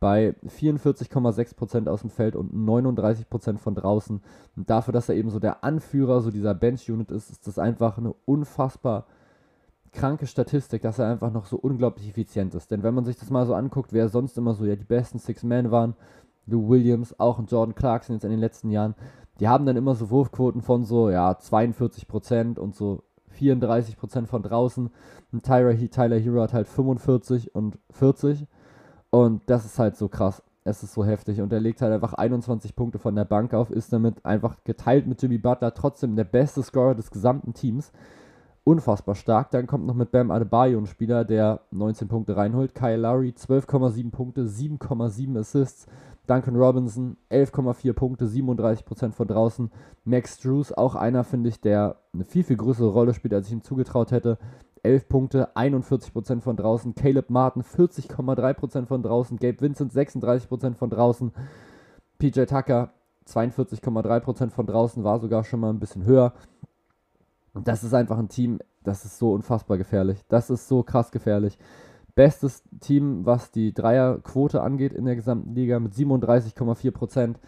[0.03, 4.21] bei 44,6% aus dem Feld und 39% von draußen.
[4.57, 7.97] Und dafür, dass er eben so der Anführer so dieser Bench-Unit ist, ist das einfach
[7.97, 9.05] eine unfassbar
[9.93, 12.71] kranke Statistik, dass er einfach noch so unglaublich effizient ist.
[12.71, 15.19] Denn wenn man sich das mal so anguckt, wer sonst immer so ja die besten
[15.19, 15.95] Six Men waren,
[16.45, 18.95] Lou Williams, auch ein Jordan Clarkson jetzt in den letzten Jahren,
[19.39, 23.03] die haben dann immer so Wurfquoten von so ja 42% und so
[23.39, 24.89] 34% von draußen.
[25.31, 28.47] Und Tyler, Tyler Hero hat halt 45 und 40.
[29.09, 30.43] Und das ist halt so krass.
[30.63, 31.41] Es ist so heftig.
[31.41, 35.07] Und er legt halt einfach 21 Punkte von der Bank auf, ist damit einfach geteilt
[35.07, 37.91] mit Jimmy Butler trotzdem der beste Scorer des gesamten Teams
[38.63, 39.51] unfassbar stark.
[39.51, 42.75] Dann kommt noch mit Bam Adebayo ein Spieler, der 19 Punkte reinholt.
[42.75, 45.87] Kyle Lowry 12,7 Punkte, 7,7 Assists.
[46.25, 49.71] Duncan Robinson 11,4 Punkte, 37% von draußen.
[50.05, 53.53] Max Drews, auch einer, finde ich, der eine viel, viel größere Rolle spielt, als ich
[53.53, 54.37] ihm zugetraut hätte.
[54.83, 56.95] 11 Punkte, 41% von draußen.
[56.95, 59.37] Caleb Martin 40,3% von draußen.
[59.37, 61.31] Gabe Vincent 36% von draußen.
[62.19, 62.91] PJ Tucker
[63.27, 66.33] 42,3% von draußen, war sogar schon mal ein bisschen höher.
[67.53, 70.23] Und das ist einfach ein Team, das ist so unfassbar gefährlich.
[70.27, 71.57] Das ist so krass gefährlich.
[72.15, 77.39] Bestes Team, was die Dreierquote angeht in der gesamten Liga mit 37,4 Prozent.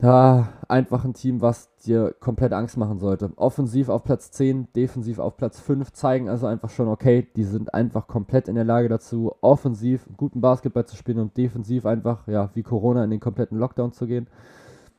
[0.00, 3.32] Ja, einfach ein Team, was dir komplett Angst machen sollte.
[3.34, 7.74] Offensiv auf Platz 10, defensiv auf Platz 5 zeigen also einfach schon, okay, die sind
[7.74, 12.50] einfach komplett in der Lage dazu, offensiv guten Basketball zu spielen und defensiv einfach, ja,
[12.54, 14.28] wie Corona in den kompletten Lockdown zu gehen.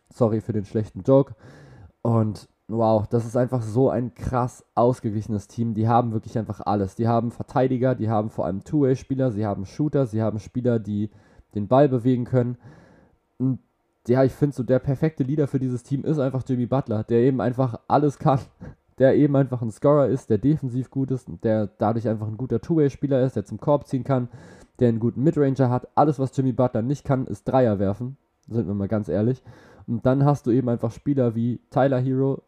[0.10, 1.34] Sorry für den schlechten Joke.
[2.02, 5.74] Und wow, das ist einfach so ein krass ausgeglichenes Team.
[5.74, 6.96] Die haben wirklich einfach alles.
[6.96, 11.10] Die haben Verteidiger, die haben vor allem Two-Way-Spieler, sie haben Shooter, sie haben Spieler, die
[11.56, 12.58] den Ball bewegen können.
[13.38, 13.60] Und
[14.08, 17.20] ja, ich finde so, der perfekte Leader für dieses Team ist einfach Jimmy Butler, der
[17.20, 18.40] eben einfach alles kann.
[18.98, 22.60] Der eben einfach ein Scorer ist, der defensiv gut ist, der dadurch einfach ein guter
[22.60, 24.28] Two-Way-Spieler ist, der zum Korb ziehen kann,
[24.80, 25.88] der einen guten Midranger hat.
[25.96, 28.18] Alles, was Jimmy Butler nicht kann, ist Dreier werfen.
[28.50, 29.42] Sind wir mal ganz ehrlich.
[29.88, 32.44] Und dann hast du eben einfach Spieler wie Tyler Hero,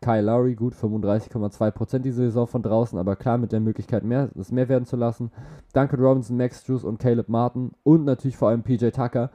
[0.00, 4.52] Kyle Lowry, gut, 35,2% diese Saison von draußen, aber klar mit der Möglichkeit, mehr, es
[4.52, 5.30] mehr werden zu lassen.
[5.72, 9.30] Duncan Robinson, Max Drews und Caleb Martin und natürlich vor allem PJ Tucker,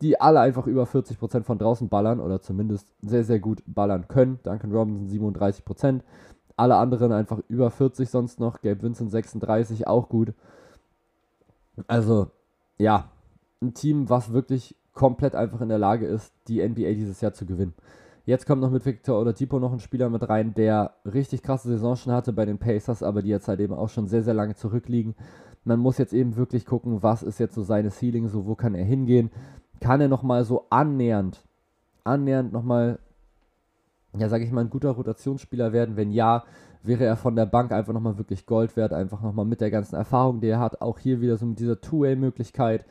[0.00, 4.38] die alle einfach über 40% von draußen ballern oder zumindest sehr, sehr gut ballern können.
[4.42, 6.00] Duncan Robinson 37%,
[6.56, 8.60] alle anderen einfach über 40 sonst noch.
[8.60, 10.32] Gabe Vincent 36, auch gut.
[11.86, 12.28] Also,
[12.78, 13.10] ja,
[13.60, 17.46] ein Team, was wirklich komplett einfach in der Lage ist, die NBA dieses Jahr zu
[17.46, 17.74] gewinnen.
[18.26, 21.94] Jetzt kommt noch mit Victor Oladipo noch ein Spieler mit rein, der richtig krasse Saison
[21.94, 24.56] schon hatte bei den Pacers, aber die jetzt halt eben auch schon sehr, sehr lange
[24.56, 25.14] zurückliegen.
[25.62, 28.74] Man muss jetzt eben wirklich gucken, was ist jetzt so seine Ceiling, so wo kann
[28.74, 29.30] er hingehen.
[29.80, 31.46] Kann er nochmal so annähernd,
[32.02, 32.98] annähernd nochmal,
[34.18, 35.94] ja, sage ich mal, ein guter Rotationsspieler werden?
[35.94, 36.42] Wenn ja,
[36.82, 39.94] wäre er von der Bank einfach nochmal wirklich Gold wert, einfach nochmal mit der ganzen
[39.94, 40.80] Erfahrung, die er hat.
[40.80, 42.86] Auch hier wieder so mit dieser Two-Way-Möglichkeit,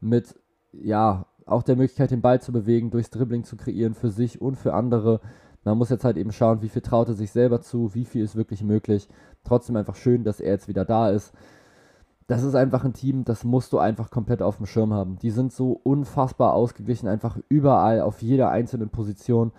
[0.00, 0.34] mit,
[0.72, 4.56] ja, auch der Möglichkeit, den Ball zu bewegen, durchs Dribbling zu kreieren für sich und
[4.56, 5.20] für andere.
[5.64, 8.22] Man muss jetzt halt eben schauen, wie viel traut er sich selber zu, wie viel
[8.22, 9.08] ist wirklich möglich.
[9.44, 11.32] Trotzdem einfach schön, dass er jetzt wieder da ist.
[12.26, 15.18] Das ist einfach ein Team, das musst du einfach komplett auf dem Schirm haben.
[15.18, 19.52] Die sind so unfassbar ausgeglichen, einfach überall, auf jeder einzelnen Position,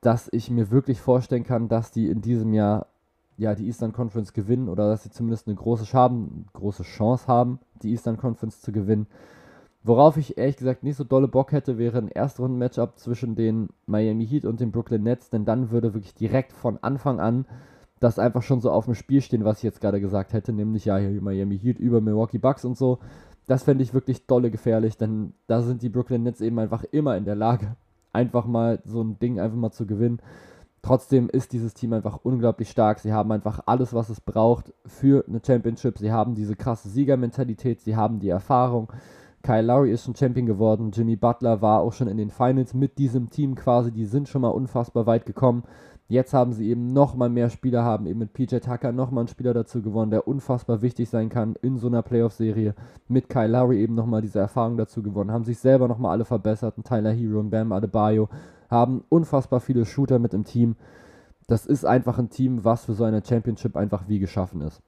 [0.00, 2.86] dass ich mir wirklich vorstellen kann, dass die in diesem Jahr
[3.36, 7.58] ja, die Eastern Conference gewinnen oder dass sie zumindest eine große, haben, große Chance haben,
[7.82, 9.06] die Eastern Conference zu gewinnen.
[9.86, 14.26] Worauf ich ehrlich gesagt nicht so dolle Bock hätte, wäre ein Erstrunden-Matchup zwischen den Miami
[14.26, 17.44] Heat und den Brooklyn Nets, denn dann würde wirklich direkt von Anfang an
[18.00, 20.84] das einfach schon so auf dem Spiel stehen, was ich jetzt gerade gesagt hätte, nämlich
[20.84, 22.98] ja, hier Miami Heat über Milwaukee Bucks und so.
[23.46, 27.16] Das fände ich wirklich dolle gefährlich, denn da sind die Brooklyn Nets eben einfach immer
[27.16, 27.76] in der Lage,
[28.12, 30.20] einfach mal so ein Ding einfach mal zu gewinnen.
[30.82, 33.00] Trotzdem ist dieses Team einfach unglaublich stark.
[33.00, 35.98] Sie haben einfach alles, was es braucht für eine Championship.
[35.98, 38.92] Sie haben diese krasse Siegermentalität, sie haben die Erfahrung.
[39.44, 40.90] Kyle Lowry ist schon Champion geworden.
[40.90, 43.92] Jimmy Butler war auch schon in den Finals mit diesem Team quasi.
[43.92, 45.64] Die sind schon mal unfassbar weit gekommen.
[46.08, 49.52] Jetzt haben sie eben nochmal mehr Spieler, haben eben mit PJ Tucker nochmal einen Spieler
[49.52, 52.74] dazu gewonnen, der unfassbar wichtig sein kann in so einer Playoff-Serie.
[53.08, 56.78] Mit Kyle Lowry eben nochmal diese Erfahrung dazu gewonnen, haben sich selber nochmal alle verbessert.
[56.78, 58.30] Und Tyler Hero und Bam Adebayo
[58.70, 60.76] haben unfassbar viele Shooter mit im Team.
[61.48, 64.80] Das ist einfach ein Team, was für so eine Championship einfach wie geschaffen ist.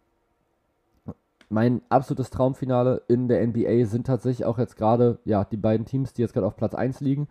[1.49, 6.13] Mein absolutes Traumfinale in der NBA sind tatsächlich auch jetzt gerade, ja, die beiden Teams,
[6.13, 7.29] die jetzt gerade auf Platz 1 liegen,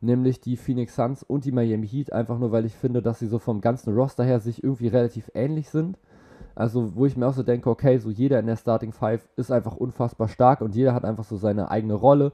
[0.00, 3.26] nämlich die Phoenix Suns und die Miami Heat, einfach nur weil ich finde, dass sie
[3.26, 5.98] so vom ganzen Roster her sich irgendwie relativ ähnlich sind.
[6.54, 9.52] Also, wo ich mir auch so denke, okay, so jeder in der Starting Five ist
[9.52, 12.32] einfach unfassbar stark und jeder hat einfach so seine eigene Rolle.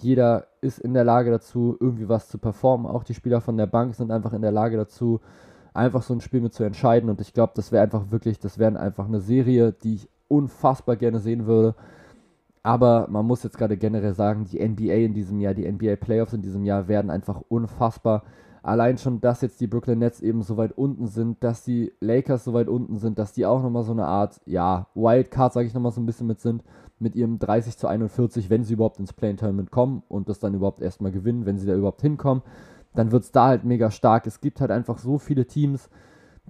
[0.00, 2.86] Jeder ist in der Lage dazu, irgendwie was zu performen.
[2.86, 5.20] Auch die Spieler von der Bank sind einfach in der Lage dazu,
[5.74, 7.10] einfach so ein Spiel mit zu entscheiden.
[7.10, 10.96] Und ich glaube, das wäre einfach wirklich, das wäre einfach eine Serie, die ich unfassbar
[10.96, 11.74] gerne sehen würde.
[12.62, 16.32] Aber man muss jetzt gerade generell sagen, die NBA in diesem Jahr, die NBA Playoffs
[16.32, 18.24] in diesem Jahr werden einfach unfassbar.
[18.62, 22.44] Allein schon, dass jetzt die Brooklyn Nets eben so weit unten sind, dass die Lakers
[22.44, 25.74] so weit unten sind, dass die auch nochmal so eine Art, ja, Wildcard, sage ich
[25.74, 26.62] nochmal so ein bisschen mit sind
[27.00, 30.80] mit ihrem 30 zu 41, wenn sie überhaupt ins Play-In-Tournament kommen und das dann überhaupt
[30.80, 32.42] erstmal gewinnen, wenn sie da überhaupt hinkommen,
[32.94, 34.26] dann wird es da halt mega stark.
[34.26, 35.88] Es gibt halt einfach so viele Teams,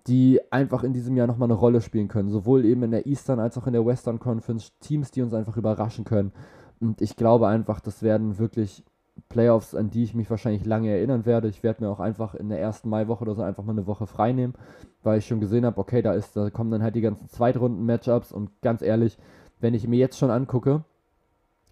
[0.07, 2.31] die einfach in diesem Jahr nochmal eine Rolle spielen können.
[2.31, 4.73] Sowohl eben in der Eastern als auch in der Western Conference.
[4.81, 6.33] Teams, die uns einfach überraschen können.
[6.81, 8.85] Und ich glaube einfach, das werden wirklich
[9.29, 11.49] Playoffs, an die ich mich wahrscheinlich lange erinnern werde.
[11.49, 14.07] Ich werde mir auch einfach in der ersten Maiwoche oder so einfach mal eine Woche
[14.07, 14.55] frei nehmen,
[15.03, 18.33] weil ich schon gesehen habe, okay, da ist, da kommen dann halt die ganzen Zweitrunden-Matchups
[18.33, 19.19] und ganz ehrlich,
[19.61, 20.85] wenn ich mir jetzt schon angucke,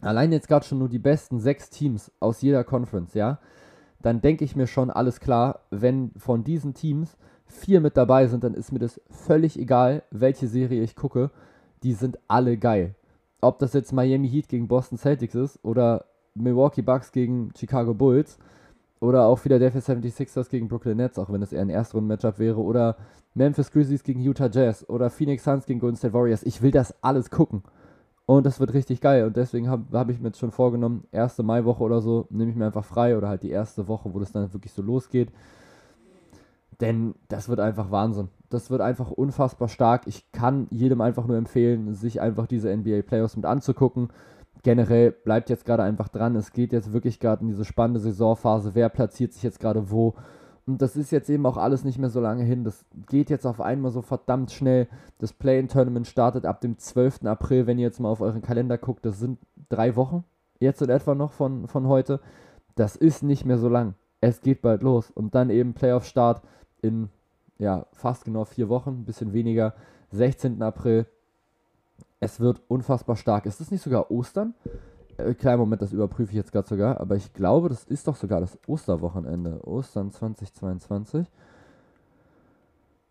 [0.01, 3.39] allein jetzt gerade schon nur die besten sechs Teams aus jeder Conference, ja,
[4.03, 7.17] dann denke ich mir schon, alles klar, wenn von diesen Teams
[7.47, 11.31] vier mit dabei sind, dann ist mir das völlig egal, welche Serie ich gucke.
[11.83, 12.95] Die sind alle geil.
[13.41, 18.39] Ob das jetzt Miami Heat gegen Boston Celtics ist oder Milwaukee Bucks gegen Chicago Bulls
[19.01, 22.97] oder auch Philadelphia 76ers gegen Brooklyn Nets, auch wenn es eher ein Erstrunden-Matchup wäre, oder
[23.35, 26.43] Memphis Grizzlies gegen Utah Jazz oder Phoenix Suns gegen Golden State Warriors.
[26.43, 27.63] Ich will das alles gucken.
[28.25, 29.25] Und das wird richtig geil.
[29.25, 32.57] Und deswegen habe hab ich mir jetzt schon vorgenommen, erste Maiwoche oder so, nehme ich
[32.57, 35.31] mir einfach frei oder halt die erste Woche, wo das dann wirklich so losgeht.
[36.81, 38.29] Denn das wird einfach Wahnsinn.
[38.51, 40.03] Das wird einfach unfassbar stark.
[40.07, 44.09] Ich kann jedem einfach nur empfehlen, sich einfach diese NBA Playoffs mit anzugucken.
[44.63, 46.37] Generell bleibt jetzt gerade einfach dran.
[46.37, 48.75] Es geht jetzt wirklich gerade in diese spannende Saisonphase.
[48.75, 50.15] Wer platziert sich jetzt gerade wo?
[50.67, 52.65] Und das ist jetzt eben auch alles nicht mehr so lange hin.
[52.65, 54.89] Das geht jetzt auf einmal so verdammt schnell.
[55.19, 57.25] Das Play-in-Tournament startet ab dem 12.
[57.25, 59.07] April, wenn ihr jetzt mal auf euren Kalender guckt.
[59.07, 60.25] Das sind drei Wochen
[60.59, 62.21] jetzt in etwa noch von, von heute.
[62.75, 63.95] Das ist nicht mehr so lang.
[64.21, 65.11] Es geht bald los.
[65.11, 66.43] Und dann eben Playoff-Start
[66.83, 67.09] in
[67.59, 69.75] ja, fast genau vier Wochen, ein bisschen weniger.
[70.13, 70.63] 16.
[70.63, 71.07] April.
[72.21, 73.47] Es wird unfassbar stark.
[73.47, 74.55] Ist das nicht sogar Ostern?
[75.17, 78.17] Äh, kleinen Moment, das überprüfe ich jetzt gerade sogar, aber ich glaube, das ist doch
[78.17, 79.67] sogar das Osterwochenende.
[79.67, 81.27] Ostern 2022.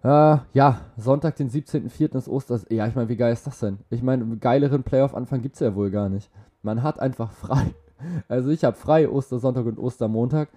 [0.03, 2.15] Äh, ja, Sonntag, den 17.04.
[2.15, 2.65] ist Osters.
[2.69, 3.79] Ja, ich meine, wie geil ist das denn?
[3.89, 6.29] Ich meine, geileren Playoff-Anfang gibt es ja wohl gar nicht.
[6.61, 7.73] Man hat einfach frei.
[8.27, 10.49] Also ich habe frei Ostersonntag und Ostermontag.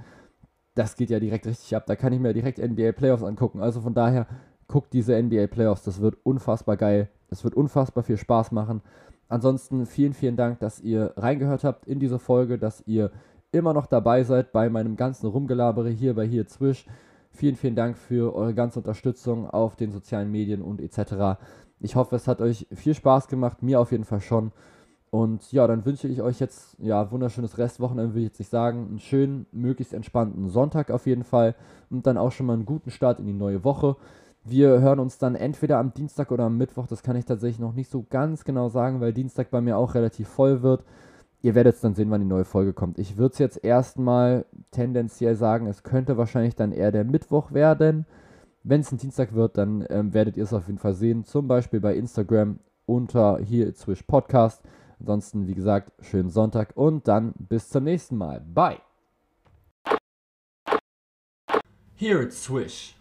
[0.78, 1.86] Das geht ja direkt richtig ab.
[1.86, 3.60] Da kann ich mir direkt NBA Playoffs angucken.
[3.60, 4.28] Also von daher,
[4.68, 5.82] guckt diese NBA Playoffs.
[5.82, 7.08] Das wird unfassbar geil.
[7.30, 8.82] Es wird unfassbar viel Spaß machen.
[9.30, 13.10] ansonsten vielen, vielen Dank, dass ihr reingehört habt in diese Folge, dass ihr
[13.52, 16.86] immer noch dabei seid bei meinem ganzen Rumgelabere hier bei hier Zwisch.
[17.30, 21.38] Vielen, vielen Dank für eure ganze Unterstützung auf den sozialen Medien und etc.
[21.80, 24.52] Ich hoffe, es hat euch viel Spaß gemacht, mir auf jeden Fall schon.
[25.10, 28.86] Und ja, dann wünsche ich euch jetzt, ja, wunderschönes Restwochenende, will ich jetzt nicht sagen.
[28.88, 31.54] Einen schönen, möglichst entspannten Sonntag auf jeden Fall.
[31.90, 33.96] Und dann auch schon mal einen guten Start in die neue Woche.
[34.44, 36.86] Wir hören uns dann entweder am Dienstag oder am Mittwoch.
[36.86, 39.94] Das kann ich tatsächlich noch nicht so ganz genau sagen, weil Dienstag bei mir auch
[39.94, 40.84] relativ voll wird.
[41.40, 42.98] Ihr werdet es dann sehen, wann die neue Folge kommt.
[42.98, 48.06] Ich würde es jetzt erstmal tendenziell sagen, es könnte wahrscheinlich dann eher der Mittwoch werden.
[48.64, 51.24] Wenn es ein Dienstag wird, dann ähm, werdet ihr es auf jeden Fall sehen.
[51.24, 54.62] Zum Beispiel bei Instagram unter hier Swish Podcast.
[55.00, 58.40] Ansonsten, wie gesagt, schönen Sonntag und dann bis zum nächsten Mal.
[58.40, 58.80] Bye.
[61.96, 62.94] Here it's Swish.